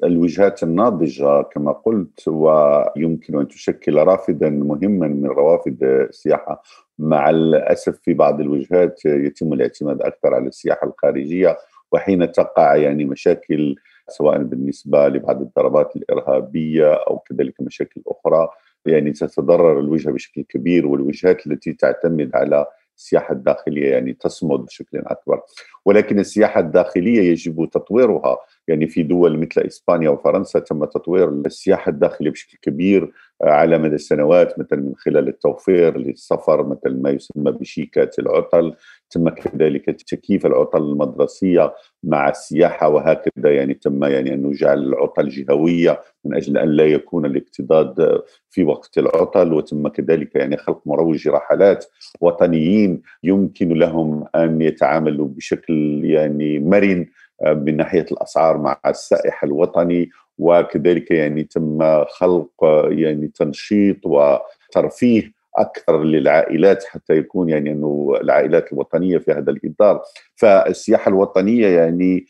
الوجهات 0.03 0.63
الناضجة 0.63 1.41
كما 1.41 1.71
قلت 1.71 2.27
ويمكن 2.27 3.39
أن 3.39 3.47
تشكل 3.47 3.95
رافدا 3.95 4.49
مهما 4.49 5.07
من 5.07 5.25
روافد 5.25 5.83
السياحة 5.83 6.63
مع 6.99 7.29
الأسف 7.29 7.99
في 7.99 8.13
بعض 8.13 8.41
الوجهات 8.41 9.05
يتم 9.05 9.53
الاعتماد 9.53 10.01
أكثر 10.01 10.33
على 10.33 10.47
السياحة 10.47 10.87
الخارجية 10.87 11.57
وحين 11.91 12.31
تقع 12.31 12.75
يعني 12.75 13.05
مشاكل 13.05 13.75
سواء 14.09 14.37
بالنسبة 14.43 15.07
لبعض 15.07 15.41
الضربات 15.41 15.95
الإرهابية 15.95 16.93
أو 16.93 17.19
كذلك 17.19 17.53
مشاكل 17.61 18.01
أخرى. 18.07 18.47
يعني 18.85 19.11
تتضرر 19.11 19.79
الوجهه 19.79 20.11
بشكل 20.11 20.41
كبير 20.41 20.87
والوجهات 20.87 21.47
التي 21.47 21.73
تعتمد 21.73 22.35
على 22.35 22.65
السياحة 22.97 23.33
الداخلية 23.33 23.91
يعني 23.91 24.13
تصمد 24.13 24.59
بشكل 24.59 24.97
أكبر. 24.97 25.41
ولكن 25.85 26.19
السياحة 26.19 26.59
الداخلية 26.59 27.31
يجب 27.31 27.69
تطويرها. 27.71 28.37
يعني 28.67 28.87
في 28.87 29.03
دول 29.03 29.39
مثل 29.39 29.61
إسبانيا 29.61 30.09
وفرنسا 30.09 30.59
تم 30.59 30.85
تطوير 30.85 31.29
السياحة 31.29 31.89
الداخلية 31.89 32.31
بشكل 32.31 32.57
كبير 32.61 33.11
على 33.41 33.77
مدى 33.77 33.95
السنوات 33.95 34.59
مثلا 34.59 34.79
من 34.79 34.93
خلال 34.95 35.27
التوفير 35.27 35.97
للسفر 35.97 36.63
مثل 36.67 37.01
ما 37.01 37.09
يسمى 37.09 37.51
بشيكات 37.51 38.19
العطل. 38.19 38.75
تم 39.09 39.29
كذلك 39.29 39.85
تكييف 40.01 40.45
العطل 40.45 40.81
المدرسية 40.81 41.73
مع 42.03 42.29
السياحة 42.29 42.89
وهكذا 42.89 43.55
يعني 43.55 43.73
تم 43.73 44.03
يعني 44.03 44.33
أن 44.33 44.43
نجعل 44.43 44.83
العطل 44.83 45.29
جهويه 45.29 46.01
من 46.25 46.35
أجل 46.35 46.57
أن 46.57 46.69
لا 46.69 46.85
يكون 46.85 47.25
الاكتضاد 47.25 48.21
في 48.49 48.63
وقت 48.63 48.97
العطل 48.97 49.53
وتم 49.53 49.87
كذلك 49.87 50.35
يعني 50.35 50.57
خلق 50.57 50.81
مروجي 50.85 51.29
رحلات 51.29 51.85
وطنيين 52.21 53.01
يمكن 53.23 53.69
لهم 53.69 54.25
أن 54.35 54.61
يتعاملوا 54.61 55.27
بشكل 55.27 56.01
يعني 56.05 56.59
مرن 56.59 57.05
آه، 57.41 57.53
من 57.53 57.77
ناحية 57.77 58.05
الأسعار 58.11 58.57
مع 58.57 58.79
السائح 58.85 59.43
الوطني 59.43 60.09
وكذلك 60.37 61.11
يعني 61.11 61.43
تم 61.43 62.03
خلق 62.05 62.63
آه، 62.63 62.89
يعني 62.91 63.27
تنشيط 63.27 63.97
وترفيه 64.05 65.36
أكثر 65.57 66.03
للعائلات 66.03 66.83
حتى 66.83 67.17
يكون 67.17 67.49
يعني 67.49 67.71
أنه 67.71 68.13
العائلات 68.21 68.73
الوطنية 68.73 69.17
في 69.17 69.31
هذا 69.31 69.51
الإطار. 69.51 70.01
فالسياحة 70.35 71.09
الوطنية 71.09 71.67
يعني 71.67 72.25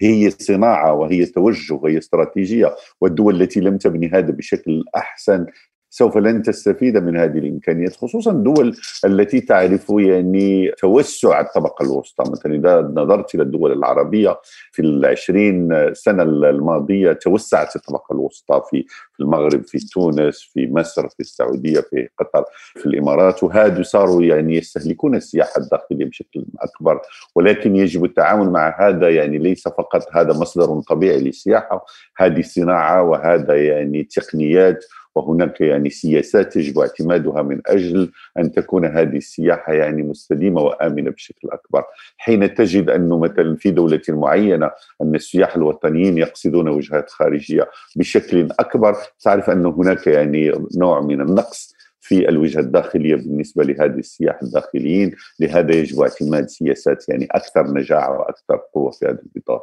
هي 0.00 0.30
صناعة 0.30 0.94
وهي 0.94 1.26
توجه 1.26 1.74
وهي 1.74 1.98
استراتيجية 1.98 2.76
والدول 3.00 3.42
التي 3.42 3.60
لم 3.60 3.78
تبني 3.78 4.08
هذا 4.08 4.30
بشكل 4.30 4.84
أحسن 4.96 5.46
سوف 5.90 6.16
لن 6.16 6.42
تستفيد 6.42 6.96
من 6.96 7.16
هذه 7.16 7.38
الإمكانيات 7.38 7.96
خصوصا 7.96 8.30
الدول 8.30 8.76
التي 9.04 9.40
تعرف 9.40 9.86
يعني 9.90 10.70
توسع 10.78 11.40
الطبقة 11.40 11.82
الوسطى. 11.82 12.30
مثلا 12.30 12.54
إذا 12.54 12.80
نظرت 12.94 13.34
إلى 13.34 13.42
الدول 13.42 13.72
العربية 13.72 14.40
في 14.72 14.82
العشرين 14.82 15.70
سنة 15.94 16.22
الماضية 16.22 17.12
توسعت 17.12 17.76
الطبقة 17.76 18.12
الوسطى 18.12 18.62
في 18.70 18.84
في 19.12 19.20
المغرب 19.20 19.64
في 19.64 19.78
تونس 19.78 20.50
في 20.54 20.68
مصر 20.72 21.08
في 21.08 21.20
السعودية 21.20 21.80
في 21.80 22.08
قطر 22.18 22.44
في 22.74 22.86
الإمارات. 22.86 23.42
وهذا 23.42 23.82
صاروا 23.82 24.22
يعني 24.22 24.56
يستهلكون 24.56 25.14
السياحة 25.14 25.60
الداخلية 25.60 26.04
بشكل 26.04 26.44
أكبر. 26.58 27.00
ولكن 27.34 27.76
يجب 27.76 28.04
التعامل 28.04 28.50
مع 28.50 28.88
هذا 28.88 29.08
يعني 29.08 29.38
ليس 29.38 29.68
فقط 29.68 30.08
هذا 30.12 30.32
مصدر 30.32 30.80
طبيعي 30.80 31.20
للسياحة 31.20 31.84
هذه 32.16 32.42
صناعة 32.42 33.02
وهذا 33.02 33.56
يعني 33.56 34.02
تقنيات 34.02 34.84
وهناك 35.14 35.60
يعني 35.60 35.90
سياسات 35.90 36.56
يجب 36.56 36.78
اعتمادها 36.78 37.42
من 37.42 37.60
أجل 37.66 38.10
أن 38.38 38.52
تكون 38.52 38.84
هذه 38.84 39.16
السياحة 39.16 39.72
يعني 39.72 40.02
مستديمة 40.02 40.60
وآمنة 40.60 41.10
بشكل 41.10 41.48
أكبر، 41.48 41.84
حين 42.16 42.54
تجد 42.54 42.90
انه 42.90 43.18
مثلا 43.18 43.56
في 43.56 43.70
دولة 43.70 44.02
معينة 44.08 44.70
أن 45.02 45.14
السياح 45.14 45.56
الوطنيين 45.56 46.18
يقصدون 46.18 46.68
وجهات 46.68 47.10
خارجية 47.10 47.70
بشكل 47.96 48.48
أكبر، 48.60 48.96
تعرف 49.20 49.50
أن 49.50 49.66
هناك 49.66 50.06
يعني 50.06 50.52
نوع 50.76 51.00
من 51.00 51.20
النقص 51.20 51.74
في 52.00 52.28
الوجهة 52.28 52.60
الداخلية 52.60 53.14
بالنسبة 53.14 53.64
لهذه 53.64 53.98
السياح 53.98 54.42
الداخليين، 54.42 55.14
لهذا 55.40 55.74
يجب 55.74 56.00
اعتماد 56.00 56.48
سياسات 56.48 57.08
يعني 57.08 57.28
أكثر 57.30 57.72
نجاعة 57.72 58.18
وأكثر 58.18 58.60
قوة 58.74 58.90
في 58.90 59.06
هذا 59.06 59.18
الإطار. 59.36 59.62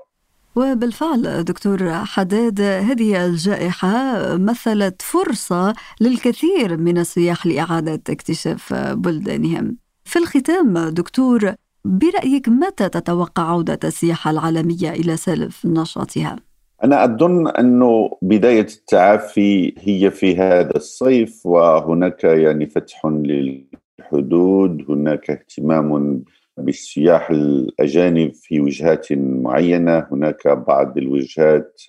وبالفعل 0.57 1.43
دكتور 1.43 1.93
حداد 1.93 2.61
هذه 2.61 3.25
الجائحة 3.25 4.17
مثلت 4.37 5.01
فرصة 5.01 5.73
للكثير 6.01 6.77
من 6.77 6.97
السياح 6.97 7.45
لإعادة 7.45 8.01
اكتشاف 8.09 8.73
بلدانهم 8.73 9.77
في 10.05 10.19
الختام 10.19 10.77
دكتور 10.89 11.53
برأيك 11.85 12.49
متى 12.49 12.89
تتوقع 12.89 13.43
عودة 13.43 13.79
السياحة 13.83 14.31
العالمية 14.31 14.89
إلى 14.89 15.17
سلف 15.17 15.65
نشاطها؟ 15.65 16.35
أنا 16.83 17.03
أظن 17.03 17.47
أنه 17.47 18.09
بداية 18.21 18.67
التعافي 18.79 19.73
هي 19.77 20.11
في 20.11 20.37
هذا 20.37 20.75
الصيف 20.75 21.45
وهناك 21.45 22.23
يعني 22.23 22.65
فتح 22.65 23.05
للحدود 23.05 24.85
هناك 24.89 25.29
اهتمام 25.29 26.23
بالسياح 26.57 27.29
الأجانب 27.29 28.33
في 28.33 28.59
وجهات 28.59 29.07
معينة. 29.11 30.07
هناك 30.11 30.47
بعض 30.47 30.97
الوجهات 30.97 31.81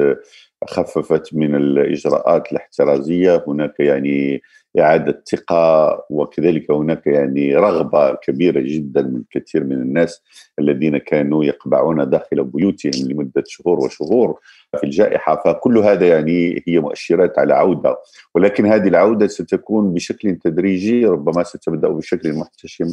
خففت 0.68 1.34
من 1.34 1.54
الإجراءات 1.54 2.52
الاحترازية. 2.52 3.44
هناك 3.46 3.80
يعني 3.80 4.42
إعادة 4.80 5.22
ثقة 5.30 6.04
وكذلك 6.10 6.70
هناك 6.70 7.06
يعني 7.06 7.56
رغبة 7.56 8.14
كبيرة 8.14 8.60
جدا 8.60 9.02
من 9.02 9.22
كثير 9.30 9.64
من 9.64 9.72
الناس 9.72 10.22
الذين 10.58 10.98
كانوا 10.98 11.44
يقبعون 11.44 12.10
داخل 12.10 12.44
بيوتهم 12.44 13.08
لمدة 13.08 13.44
شهور 13.46 13.80
وشهور 13.80 14.38
في 14.80 14.84
الجائحة. 14.84 15.42
فكل 15.44 15.78
هذا 15.78 16.08
يعني 16.08 16.62
هي 16.66 16.80
مؤشرات 16.80 17.38
على 17.38 17.54
عودة 17.54 17.96
ولكن 18.34 18.66
هذه 18.66 18.88
العودة 18.88 19.26
ستكون 19.26 19.94
بشكل 19.94 20.36
تدريجي 20.36 21.06
ربما 21.06 21.42
ستبدأ 21.42 21.88
بشكل 21.88 22.32
محتشم 22.32 22.86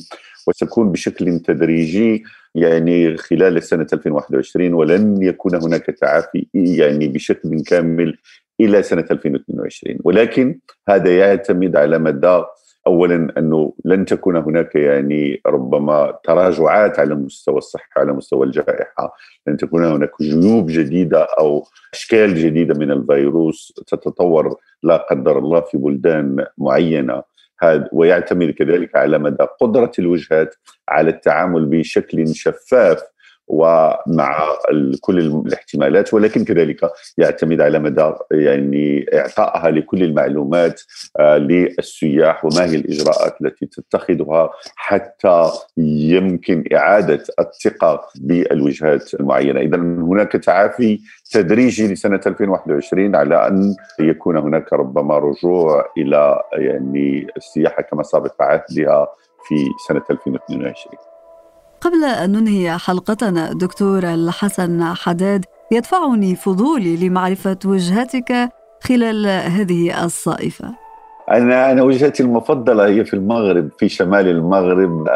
وستكون 0.48 0.92
بشكل 0.92 1.40
تدريجي 1.40 2.24
يعني 2.56 3.18
خلال 3.18 3.64
سنة 3.64 3.88
2021 3.94 4.74
ولن 4.74 5.22
يكون 5.22 5.56
هناك 5.56 5.86
تعافي 5.86 6.48
يعني 6.54 7.08
بشكل 7.08 7.64
كامل 7.64 8.18
إلى 8.62 8.84
سنة 8.84 9.06
2022 9.12 9.98
ولكن 10.04 10.60
هذا 10.90 11.18
يعتمد 11.18 11.76
على 11.76 12.00
مدى 12.00 12.44
اولا 12.88 13.34
أنه 13.38 13.74
لن 13.86 14.06
تكون 14.06 14.36
هناك 14.36 14.76
يعني 14.76 15.42
ربما 15.48 16.20
تراجعات 16.24 17.00
على 17.00 17.16
مستوى 17.16 17.58
الصحة 17.58 17.90
على 17.98 18.14
مستوى 18.14 18.46
الجائحة، 18.46 19.16
لن 19.48 19.58
تكون 19.58 19.86
هناك 19.86 20.12
جيوب 20.22 20.68
جديدة 20.68 21.28
أو 21.40 21.68
أشكال 21.94 22.36
جديدة 22.36 22.80
من 22.80 22.92
الفيروس 22.92 23.74
تتطور 23.88 24.56
لا 24.84 24.98
قدر 24.98 25.40
الله 25.40 25.62
في 25.62 25.78
بلدان 25.78 26.46
معينة. 26.58 27.24
هذا 27.62 27.90
ويعتمد 27.92 28.52
كذلك 28.52 28.96
على 28.96 29.18
مدى 29.18 29.44
قدرة 29.62 29.92
الوجهات 30.00 30.56
على 30.90 31.10
التعامل 31.10 31.66
بشكل 31.66 32.36
شفاف 32.36 33.02
ومع 33.48 34.48
كل 35.02 35.20
الاحتمالات 35.20 36.14
ولكن 36.14 36.46
كذلك 36.46 36.90
يعتمد 37.18 37.62
على 37.62 37.80
مدى 37.80 38.12
يعني 38.32 39.06
إعطائها 39.14 39.72
لكل 39.72 40.04
المعلومات 40.04 40.82
آه، 41.20 41.38
للسياح 41.38 42.46
وما 42.46 42.66
هي 42.66 42.76
الإجراءات 42.76 43.36
التي 43.42 43.66
تتخذها 43.66 44.50
حتى 44.76 45.52
يمكن 45.78 46.64
إعادة 46.74 47.24
الثقة 47.40 48.02
بالوجهات 48.16 49.14
المعينة، 49.14 49.60
اذا 49.60 49.78
هناك 49.78 50.32
تعافي 50.32 51.00
تدريجي 51.32 51.94
لسنة 51.94 52.22
2021 52.28 53.16
على 53.16 53.48
أن 53.48 53.76
يكون 54.00 54.38
هناك 54.38 54.74
ربما 54.74 55.18
رجوع 55.18 55.86
إلى 55.98 56.42
يعني 56.54 57.28
السياحة 57.38 57.82
كما 57.82 58.04
سابق 58.04 58.42
عهدها 58.42 59.08
في 59.48 59.56
سنة 59.88 60.04
2022 60.12 61.15
قبل 61.86 62.04
أن 62.04 62.32
ننهي 62.32 62.78
حلقتنا 62.78 63.54
دكتور 63.54 64.04
الحسن 64.04 64.84
حداد 64.84 65.46
يدفعني 65.72 66.36
فضولي 66.36 67.08
لمعرفة 67.08 67.58
وجهتك 67.66 68.50
خلال 68.82 69.28
هذه 69.28 70.06
الصائفة. 70.06 70.66
أنا 71.32 71.72
أنا 71.72 71.84
وجهتي 71.84 72.24
المفضلة 72.24 72.86
هي 72.86 73.06
في 73.06 73.14
المغرب 73.14 73.70
في 73.78 73.90
شمال 73.90 74.28
المغرب 74.28 75.08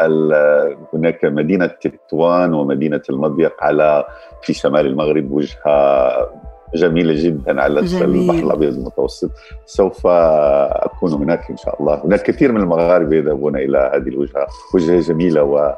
هناك 0.94 1.24
مدينة 1.24 1.66
تطوان 1.66 2.54
ومدينة 2.54 3.02
المضيق 3.10 3.52
على 3.60 4.04
في 4.42 4.52
شمال 4.52 4.86
المغرب 4.86 5.30
وجهة 5.30 6.30
جميلة 6.74 7.14
جدا 7.16 7.62
على 7.62 7.82
جميل. 7.82 8.30
البحر 8.30 8.46
الأبيض 8.46 8.74
المتوسط. 8.74 9.30
سوف 9.66 10.06
أكون 10.06 11.12
هناك 11.12 11.50
إن 11.50 11.56
شاء 11.56 11.82
الله. 11.82 12.04
هناك 12.04 12.22
كثير 12.22 12.52
من 12.52 12.60
المغاربة 12.60 13.16
يذهبون 13.16 13.56
إلى 13.56 13.90
هذه 13.94 14.08
الوجهة 14.08 14.46
وجهة 14.74 15.00
جميلة 15.00 15.42
و 15.42 15.72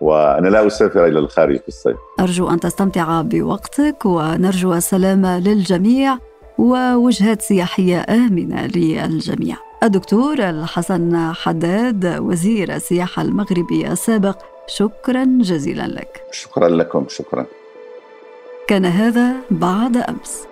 وأنا 0.00 0.48
لا 0.48 0.66
أسافر 0.66 1.06
إلى 1.06 1.18
الخارج 1.18 1.56
في 1.56 1.68
الصيف. 1.68 1.96
أرجو 2.20 2.50
أن 2.50 2.60
تستمتع 2.60 3.22
بوقتك 3.22 4.06
ونرجو 4.06 4.74
السلامة 4.74 5.38
للجميع 5.38 6.18
ووجهات 6.58 7.42
سياحية 7.42 8.06
آمنة 8.08 8.66
للجميع. 8.66 9.56
الدكتور 9.82 10.38
الحسن 10.38 11.32
حداد 11.32 12.18
وزير 12.18 12.74
السياحة 12.74 13.22
المغربي 13.22 13.92
السابق 13.92 14.36
شكرا 14.66 15.24
جزيلا 15.40 15.86
لك. 15.86 16.22
شكرا 16.30 16.68
لكم 16.68 17.04
شكرا. 17.08 17.46
كان 18.66 18.84
هذا 18.84 19.32
بعد 19.50 19.96
أمس. 19.96 20.42